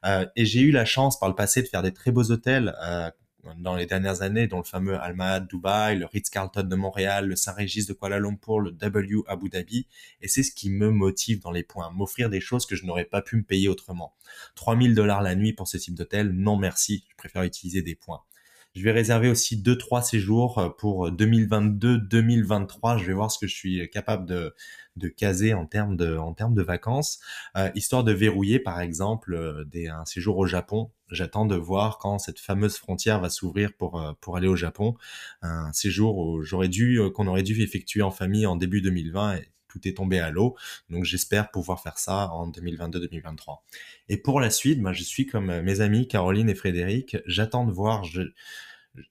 et 0.04 0.44
j'ai 0.44 0.60
eu 0.60 0.70
la 0.70 0.84
chance 0.84 1.18
par 1.18 1.28
le 1.28 1.34
passé 1.34 1.62
de 1.62 1.68
faire 1.68 1.82
des 1.82 1.92
très 1.92 2.12
beaux 2.12 2.30
hôtels 2.30 2.74
dans 3.58 3.74
les 3.74 3.86
dernières 3.86 4.22
années, 4.22 4.46
dont 4.46 4.58
le 4.58 4.64
fameux 4.64 4.94
Almad 5.00 5.48
Dubaï, 5.48 5.98
le 5.98 6.06
Ritz-Carlton 6.06 6.62
de 6.62 6.76
Montréal, 6.76 7.26
le 7.26 7.36
Saint-Régis 7.36 7.86
de 7.86 7.92
Kuala 7.92 8.18
Lumpur, 8.18 8.60
le 8.60 8.70
W 8.72 9.22
Abu 9.26 9.48
Dhabi. 9.48 9.86
Et 10.20 10.28
c'est 10.28 10.42
ce 10.42 10.52
qui 10.52 10.70
me 10.70 10.90
motive 10.90 11.40
dans 11.40 11.50
les 11.50 11.62
points, 11.64 11.90
m'offrir 11.90 12.30
des 12.30 12.40
choses 12.40 12.66
que 12.66 12.76
je 12.76 12.86
n'aurais 12.86 13.04
pas 13.04 13.22
pu 13.22 13.36
me 13.36 13.42
payer 13.42 13.68
autrement. 13.68 14.14
3000 14.54 14.94
dollars 14.94 15.22
la 15.22 15.34
nuit 15.34 15.52
pour 15.52 15.68
ce 15.68 15.76
type 15.76 15.94
d'hôtel, 15.94 16.30
non 16.30 16.56
merci, 16.56 17.04
je 17.10 17.16
préfère 17.16 17.42
utiliser 17.42 17.82
des 17.82 17.94
points. 17.94 18.22
Je 18.74 18.82
vais 18.82 18.92
réserver 18.92 19.28
aussi 19.28 19.60
deux 19.60 19.76
trois 19.76 20.00
séjours 20.00 20.58
euh, 20.58 20.70
pour 20.70 21.10
2022-2023. 21.10 22.98
Je 22.98 23.04
vais 23.04 23.12
voir 23.12 23.30
ce 23.30 23.38
que 23.38 23.46
je 23.46 23.54
suis 23.54 23.90
capable 23.90 24.24
de, 24.24 24.54
de 24.96 25.08
caser 25.08 25.52
en 25.52 25.66
termes 25.66 25.96
de 25.96 26.16
en 26.16 26.32
termes 26.32 26.54
de 26.54 26.62
vacances, 26.62 27.20
euh, 27.56 27.70
histoire 27.74 28.02
de 28.02 28.12
verrouiller 28.12 28.58
par 28.58 28.80
exemple 28.80 29.34
euh, 29.34 29.64
des, 29.66 29.88
un 29.88 30.06
séjour 30.06 30.38
au 30.38 30.46
Japon. 30.46 30.90
J'attends 31.12 31.46
de 31.46 31.56
voir 31.56 31.98
quand 31.98 32.18
cette 32.18 32.40
fameuse 32.40 32.76
frontière 32.76 33.20
va 33.20 33.30
s'ouvrir 33.30 33.72
pour 33.74 34.02
pour 34.20 34.36
aller 34.36 34.48
au 34.48 34.56
Japon. 34.56 34.96
Un 35.42 35.72
séjour 35.72 36.42
dû 36.68 37.00
qu'on 37.14 37.26
aurait 37.26 37.42
dû 37.42 37.62
effectuer 37.62 38.02
en 38.02 38.10
famille 38.10 38.46
en 38.46 38.56
début 38.56 38.82
2020 38.82 39.36
et 39.36 39.48
tout 39.68 39.86
est 39.88 39.96
tombé 39.96 40.18
à 40.20 40.30
l'eau. 40.30 40.56
Donc 40.90 41.04
j'espère 41.04 41.50
pouvoir 41.50 41.82
faire 41.82 41.98
ça 41.98 42.30
en 42.32 42.50
2022-2023. 42.50 43.60
Et 44.08 44.16
pour 44.16 44.40
la 44.40 44.50
suite, 44.50 44.80
moi 44.80 44.92
je 44.92 45.02
suis 45.02 45.26
comme 45.26 45.60
mes 45.60 45.80
amis 45.80 46.08
Caroline 46.08 46.48
et 46.48 46.54
Frédéric, 46.54 47.16
j'attends 47.26 47.64
de 47.64 47.72
voir. 47.72 48.04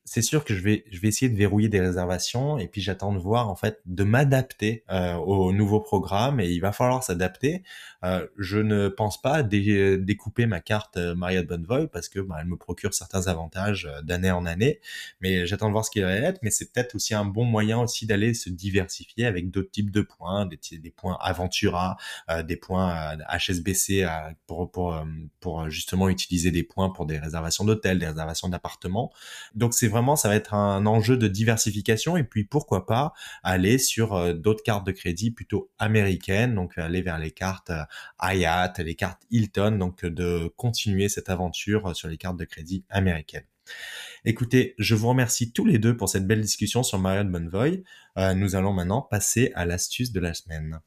C'est 0.03 0.21
sûr 0.21 0.45
que 0.45 0.53
je 0.53 0.61
vais, 0.61 0.83
je 0.91 0.99
vais 0.99 1.07
essayer 1.07 1.29
de 1.29 1.37
verrouiller 1.37 1.69
des 1.69 1.79
réservations 1.79 2.59
et 2.59 2.67
puis 2.67 2.81
j'attends 2.81 3.13
de 3.13 3.17
voir 3.17 3.49
en 3.49 3.55
fait 3.55 3.81
de 3.85 4.03
m'adapter 4.03 4.83
euh, 4.91 5.15
au 5.15 5.51
nouveau 5.53 5.79
programme 5.79 6.39
et 6.39 6.49
il 6.49 6.59
va 6.59 6.71
falloir 6.71 7.03
s'adapter. 7.03 7.63
Euh, 8.03 8.27
je 8.37 8.59
ne 8.59 8.89
pense 8.89 9.19
pas 9.19 9.41
découper 9.43 10.45
ma 10.45 10.59
carte 10.59 10.97
euh, 10.97 11.15
Marriott 11.15 11.47
Bonvoy 11.47 11.87
parce 11.87 12.09
que 12.09 12.19
bah, 12.19 12.37
elle 12.39 12.47
me 12.47 12.57
procure 12.57 12.93
certains 12.93 13.27
avantages 13.27 13.85
euh, 13.85 14.01
d'année 14.01 14.31
en 14.31 14.45
année, 14.45 14.79
mais 15.19 15.47
j'attends 15.47 15.67
de 15.67 15.71
voir 15.71 15.85
ce 15.85 15.91
qu'il 15.91 16.03
va 16.03 16.13
être. 16.13 16.39
Mais 16.43 16.51
c'est 16.51 16.71
peut-être 16.71 16.95
aussi 16.95 17.15
un 17.15 17.25
bon 17.25 17.45
moyen 17.45 17.79
aussi 17.79 18.05
d'aller 18.05 18.33
se 18.33 18.49
diversifier 18.49 19.25
avec 19.25 19.49
d'autres 19.49 19.71
types 19.71 19.91
de 19.91 20.01
points, 20.01 20.45
des, 20.45 20.91
points 20.91 21.17
Aventura, 21.21 21.97
euh, 22.29 22.43
des 22.43 22.55
points 22.55 23.17
HSBC 23.29 24.07
pour 24.45 24.71
pour 24.71 25.03
pour 25.39 25.69
justement 25.69 26.09
utiliser 26.09 26.51
des 26.51 26.63
points 26.63 26.89
pour 26.89 27.05
des 27.05 27.17
réservations 27.17 27.65
d'hôtels, 27.65 27.99
des 27.99 28.07
réservations 28.07 28.49
d'appartements. 28.49 29.11
Donc 29.55 29.70
donc 29.71 29.77
c'est 29.77 29.87
vraiment, 29.87 30.17
ça 30.17 30.27
va 30.27 30.35
être 30.35 30.53
un 30.53 30.85
enjeu 30.85 31.15
de 31.15 31.29
diversification 31.29 32.17
et 32.17 32.25
puis 32.25 32.43
pourquoi 32.43 32.85
pas 32.85 33.13
aller 33.41 33.77
sur 33.77 34.13
euh, 34.13 34.33
d'autres 34.33 34.63
cartes 34.63 34.85
de 34.85 34.91
crédit 34.91 35.31
plutôt 35.31 35.71
américaines, 35.79 36.55
donc 36.55 36.77
aller 36.77 37.01
vers 37.01 37.17
les 37.17 37.31
cartes 37.31 37.69
euh, 37.69 37.85
Hyatt, 38.21 38.79
les 38.79 38.95
cartes 38.95 39.21
Hilton, 39.31 39.77
donc 39.79 40.05
de 40.05 40.51
continuer 40.57 41.07
cette 41.07 41.29
aventure 41.29 41.95
sur 41.95 42.09
les 42.09 42.17
cartes 42.17 42.35
de 42.35 42.43
crédit 42.43 42.83
américaines. 42.89 43.45
Écoutez, 44.25 44.75
je 44.77 44.93
vous 44.93 45.07
remercie 45.07 45.53
tous 45.53 45.65
les 45.65 45.79
deux 45.79 45.95
pour 45.95 46.09
cette 46.09 46.27
belle 46.27 46.41
discussion 46.41 46.83
sur 46.83 46.99
Marriott 46.99 47.31
Bonvoy. 47.31 47.81
Euh, 48.17 48.33
nous 48.33 48.57
allons 48.57 48.73
maintenant 48.73 49.01
passer 49.01 49.53
à 49.55 49.65
l'astuce 49.65 50.11
de 50.11 50.19
la 50.19 50.33
semaine. 50.33 50.81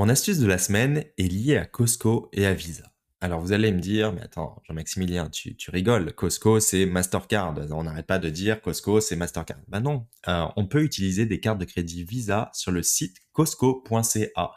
Mon 0.00 0.08
astuce 0.08 0.38
de 0.38 0.46
la 0.46 0.56
semaine 0.56 1.04
est 1.18 1.30
liée 1.30 1.58
à 1.58 1.66
Costco 1.66 2.30
et 2.32 2.46
à 2.46 2.54
Visa. 2.54 2.84
Alors 3.20 3.38
vous 3.38 3.52
allez 3.52 3.70
me 3.70 3.80
dire, 3.80 4.14
mais 4.14 4.22
attends, 4.22 4.62
Jean-Maximilien, 4.66 5.28
tu, 5.28 5.54
rigoles, 5.68 6.14
Costco 6.14 6.58
c'est 6.58 6.86
Mastercard, 6.86 7.54
on 7.70 7.82
n'arrête 7.82 8.06
pas 8.06 8.18
de 8.18 8.30
dire 8.30 8.62
Costco 8.62 9.02
c'est 9.02 9.14
Mastercard. 9.14 9.58
Ben 9.68 9.80
non, 9.80 10.06
euh, 10.26 10.46
on 10.56 10.66
peut 10.66 10.84
utiliser 10.84 11.26
des 11.26 11.38
cartes 11.38 11.58
de 11.58 11.66
crédit 11.66 12.02
Visa 12.04 12.48
sur 12.54 12.72
le 12.72 12.82
site 12.82 13.18
costco.ca. 13.34 14.50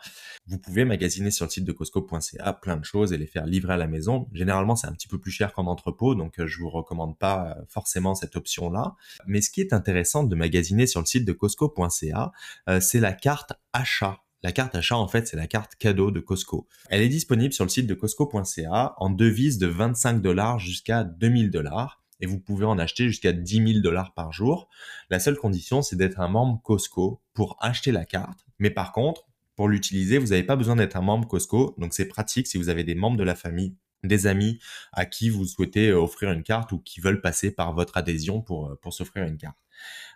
Vous 0.47 0.59
pouvez 0.59 0.85
magasiner 0.85 1.29
sur 1.29 1.43
le 1.45 1.51
site 1.51 1.65
de 1.65 1.73
costco.ca 1.73 2.53
plein 2.53 2.77
de 2.77 2.85
choses 2.85 3.11
et 3.11 3.17
les 3.17 3.27
faire 3.27 3.45
livrer 3.45 3.73
à 3.73 3.77
la 3.77 3.87
maison. 3.87 4.29
Généralement 4.31 4.77
c'est 4.77 4.87
un 4.87 4.93
petit 4.93 5.09
peu 5.09 5.19
plus 5.19 5.31
cher 5.31 5.51
qu'en 5.51 5.67
entrepôt, 5.67 6.15
donc 6.15 6.39
euh, 6.39 6.47
je 6.47 6.57
vous 6.59 6.69
recommande 6.69 7.19
pas 7.19 7.49
euh, 7.49 7.65
forcément 7.67 8.15
cette 8.15 8.37
option-là. 8.37 8.95
Mais 9.27 9.41
ce 9.41 9.49
qui 9.49 9.59
est 9.59 9.73
intéressant 9.73 10.23
de 10.23 10.37
magasiner 10.37 10.87
sur 10.87 11.01
le 11.01 11.05
site 11.05 11.25
de 11.25 11.33
costco.ca, 11.33 12.31
c'est 12.79 13.01
la 13.01 13.11
carte 13.11 13.51
achat 13.73 14.22
la 14.43 14.51
carte 14.51 14.75
achat, 14.75 14.97
en 14.97 15.07
fait, 15.07 15.25
c'est 15.27 15.37
la 15.37 15.47
carte 15.47 15.75
cadeau 15.75 16.11
de 16.11 16.19
Costco. 16.19 16.67
Elle 16.89 17.01
est 17.01 17.09
disponible 17.09 17.53
sur 17.53 17.63
le 17.63 17.69
site 17.69 17.87
de 17.87 17.93
costco.ca 17.93 18.93
en 18.97 19.09
devises 19.09 19.57
de 19.57 19.67
25 19.67 20.21
dollars 20.21 20.59
jusqu'à 20.59 21.05
2000 21.05 21.49
dollars 21.49 22.03
et 22.19 22.25
vous 22.25 22.39
pouvez 22.39 22.65
en 22.65 22.77
acheter 22.77 23.07
jusqu'à 23.07 23.31
10 23.31 23.67
000 23.73 23.79
dollars 23.79 24.13
par 24.13 24.31
jour. 24.31 24.69
La 25.09 25.19
seule 25.19 25.37
condition, 25.37 25.81
c'est 25.81 25.95
d'être 25.95 26.19
un 26.19 26.27
membre 26.27 26.61
Costco 26.61 27.21
pour 27.33 27.57
acheter 27.59 27.91
la 27.91 28.05
carte. 28.05 28.45
Mais 28.59 28.69
par 28.69 28.91
contre, 28.91 29.27
pour 29.55 29.67
l'utiliser, 29.67 30.17
vous 30.17 30.27
n'avez 30.27 30.43
pas 30.43 30.55
besoin 30.55 30.75
d'être 30.75 30.97
un 30.97 31.01
membre 31.01 31.27
Costco. 31.27 31.75
Donc 31.77 31.93
c'est 31.93 32.07
pratique 32.07 32.47
si 32.47 32.57
vous 32.57 32.69
avez 32.69 32.83
des 32.83 32.95
membres 32.95 33.17
de 33.17 33.23
la 33.23 33.35
famille, 33.35 33.75
des 34.03 34.27
amis 34.27 34.59
à 34.91 35.05
qui 35.05 35.29
vous 35.29 35.45
souhaitez 35.45 35.93
offrir 35.93 36.31
une 36.31 36.43
carte 36.43 36.71
ou 36.71 36.79
qui 36.79 36.99
veulent 36.99 37.21
passer 37.21 37.51
par 37.51 37.73
votre 37.73 37.97
adhésion 37.97 38.41
pour, 38.41 38.77
pour 38.81 38.93
s'offrir 38.93 39.25
une 39.25 39.37
carte. 39.37 39.57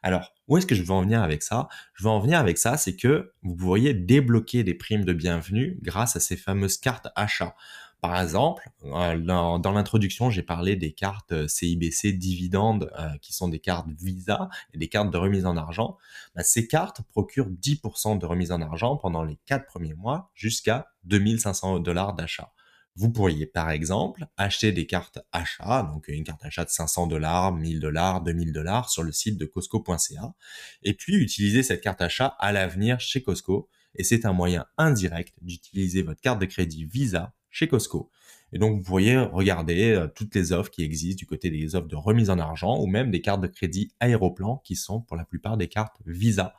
Alors, 0.04 0.34
où 0.48 0.58
est-ce 0.58 0.66
que 0.66 0.76
je 0.76 0.84
veux 0.84 0.92
en 0.92 1.02
venir 1.02 1.22
avec 1.22 1.44
ça? 1.44 1.68
Je 1.94 2.04
veux 2.04 2.10
en 2.10 2.20
venir 2.20 2.40
avec 2.40 2.58
ça, 2.58 2.78
c'est 2.78 2.96
que 2.96 3.34
vous 3.42 3.56
pourriez 3.56 3.94
débloquer 3.94 4.64
des 4.64 4.74
primes 4.74 5.06
de 5.06 5.14
bienvenue 5.14 5.78
grâce 5.82 6.16
à 6.16 6.20
ces 6.20 6.38
fameuses 6.38 6.78
cartes 6.78 7.08
achats. 7.16 7.56
Par 8.02 8.22
exemple, 8.22 8.70
euh, 8.86 9.18
dans, 9.18 9.72
l'introduction, 9.72 10.30
j'ai 10.30 10.44
parlé 10.44 10.76
des 10.76 10.94
cartes 10.94 11.48
CIBC 11.48 12.14
dividendes, 12.14 12.92
euh, 13.00 13.18
qui 13.22 13.34
sont 13.34 13.48
des 13.48 13.60
cartes 13.60 13.88
Visa 13.90 14.50
et 14.74 14.78
des 14.78 14.88
cartes 14.88 15.10
de 15.10 15.18
remise 15.18 15.48
en 15.48 15.58
argent. 15.58 15.98
Bah, 16.36 16.44
ces 16.44 16.68
cartes 16.68 17.02
procurent 17.10 17.50
10% 17.50 18.20
de 18.20 18.26
remise 18.26 18.52
en 18.52 18.62
argent 18.62 18.98
pendant 18.98 19.24
les 19.24 19.40
4 19.48 19.66
premiers 19.66 19.96
mois 19.96 20.32
jusqu'à 20.36 20.88
2500 21.06 21.80
dollars 21.80 22.14
d'achat. 22.14 22.52
Vous 23.00 23.12
pourriez 23.12 23.46
par 23.46 23.70
exemple 23.70 24.26
acheter 24.38 24.72
des 24.72 24.88
cartes 24.88 25.20
achat, 25.32 25.84
donc 25.94 26.08
une 26.08 26.24
carte 26.24 26.44
achat 26.44 26.66
de 26.66 26.72
500 26.72 27.06
dollars, 27.06 27.54
1000 27.54 27.80
dollars, 27.80 28.24
2000 28.24 28.52
dollars 28.52 28.90
sur 28.90 29.04
le 29.04 29.12
site 29.12 29.38
de 29.38 29.46
Costco.ca, 29.46 30.34
et 30.82 30.96
puis 30.96 31.16
utiliser 31.16 31.62
cette 31.62 31.82
carte 31.82 32.02
achat 32.02 32.36
à 32.40 32.52
l'avenir 32.52 33.00
chez 33.00 33.22
Costco. 33.22 33.70
Et 33.94 34.04
c'est 34.04 34.26
un 34.26 34.34
moyen 34.34 34.66
indirect 34.80 35.36
d'utiliser 35.44 36.02
votre 36.02 36.22
carte 36.22 36.42
de 36.42 36.48
crédit 36.48 36.86
Visa 36.86 37.36
chez 37.52 37.68
Costco. 37.68 38.10
Et 38.52 38.58
donc 38.58 38.78
vous 38.78 38.84
pourriez 38.84 39.20
regarder 39.20 39.92
euh, 39.92 40.08
toutes 40.08 40.34
les 40.34 40.52
offres 40.52 40.72
qui 40.72 40.82
existent 40.82 41.20
du 41.20 41.28
côté 41.28 41.52
des 41.52 41.76
offres 41.76 41.88
de 41.88 41.96
remise 41.96 42.32
en 42.32 42.40
argent 42.40 42.80
ou 42.80 42.88
même 42.88 43.12
des 43.12 43.22
cartes 43.22 43.42
de 43.42 43.48
crédit 43.48 43.92
aéroplan 44.00 44.58
qui 44.64 44.76
sont 44.76 45.02
pour 45.02 45.18
la 45.18 45.26
plupart 45.26 45.58
des 45.58 45.68
cartes 45.68 45.98
Visa. 46.08 46.56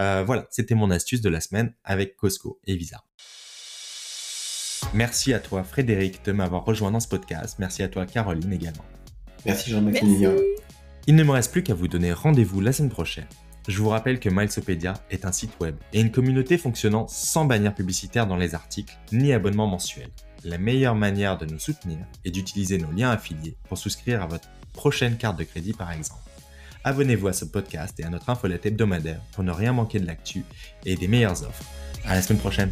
Euh, 0.00 0.24
voilà, 0.24 0.46
c'était 0.48 0.74
mon 0.74 0.90
astuce 0.90 1.20
de 1.20 1.28
la 1.28 1.42
semaine 1.42 1.74
avec 1.84 2.16
Costco 2.16 2.60
et 2.64 2.76
Visa. 2.76 3.04
Merci 4.94 5.34
à 5.34 5.40
toi 5.40 5.62
Frédéric 5.62 6.24
de 6.24 6.32
m'avoir 6.32 6.64
rejoint 6.64 6.90
dans 6.90 7.00
ce 7.00 7.08
podcast. 7.08 7.56
Merci 7.58 7.82
à 7.82 7.88
toi 7.88 8.06
Caroline 8.06 8.52
également. 8.52 8.84
Merci 9.44 9.70
Jean-Maximilien. 9.70 10.32
Il 11.06 11.14
ne 11.14 11.22
me 11.22 11.30
reste 11.30 11.52
plus 11.52 11.62
qu'à 11.62 11.74
vous 11.74 11.88
donner 11.88 12.12
rendez-vous 12.12 12.60
la 12.60 12.72
semaine 12.72 12.90
prochaine. 12.90 13.26
Je 13.68 13.78
vous 13.78 13.88
rappelle 13.88 14.20
que 14.20 14.28
Milesopedia 14.28 14.94
est 15.10 15.24
un 15.24 15.32
site 15.32 15.58
web 15.60 15.76
et 15.92 16.00
une 16.00 16.12
communauté 16.12 16.56
fonctionnant 16.56 17.06
sans 17.08 17.44
bannière 17.44 17.74
publicitaire 17.74 18.26
dans 18.26 18.36
les 18.36 18.54
articles 18.54 18.96
ni 19.12 19.32
abonnement 19.32 19.66
mensuel. 19.66 20.08
La 20.44 20.58
meilleure 20.58 20.94
manière 20.94 21.36
de 21.36 21.46
nous 21.46 21.58
soutenir 21.58 21.98
est 22.24 22.30
d'utiliser 22.30 22.78
nos 22.78 22.92
liens 22.92 23.10
affiliés 23.10 23.56
pour 23.68 23.78
souscrire 23.78 24.22
à 24.22 24.26
votre 24.26 24.48
prochaine 24.72 25.16
carte 25.16 25.38
de 25.38 25.44
crédit 25.44 25.72
par 25.72 25.90
exemple. 25.90 26.20
Abonnez-vous 26.84 27.26
à 27.26 27.32
ce 27.32 27.44
podcast 27.44 27.98
et 27.98 28.04
à 28.04 28.10
notre 28.10 28.30
infolette 28.30 28.66
hebdomadaire 28.66 29.20
pour 29.32 29.42
ne 29.42 29.50
rien 29.50 29.72
manquer 29.72 29.98
de 29.98 30.06
l'actu 30.06 30.44
et 30.84 30.94
des 30.94 31.08
meilleures 31.08 31.42
offres. 31.42 31.64
À 32.04 32.14
la 32.14 32.22
semaine 32.22 32.38
prochaine. 32.38 32.70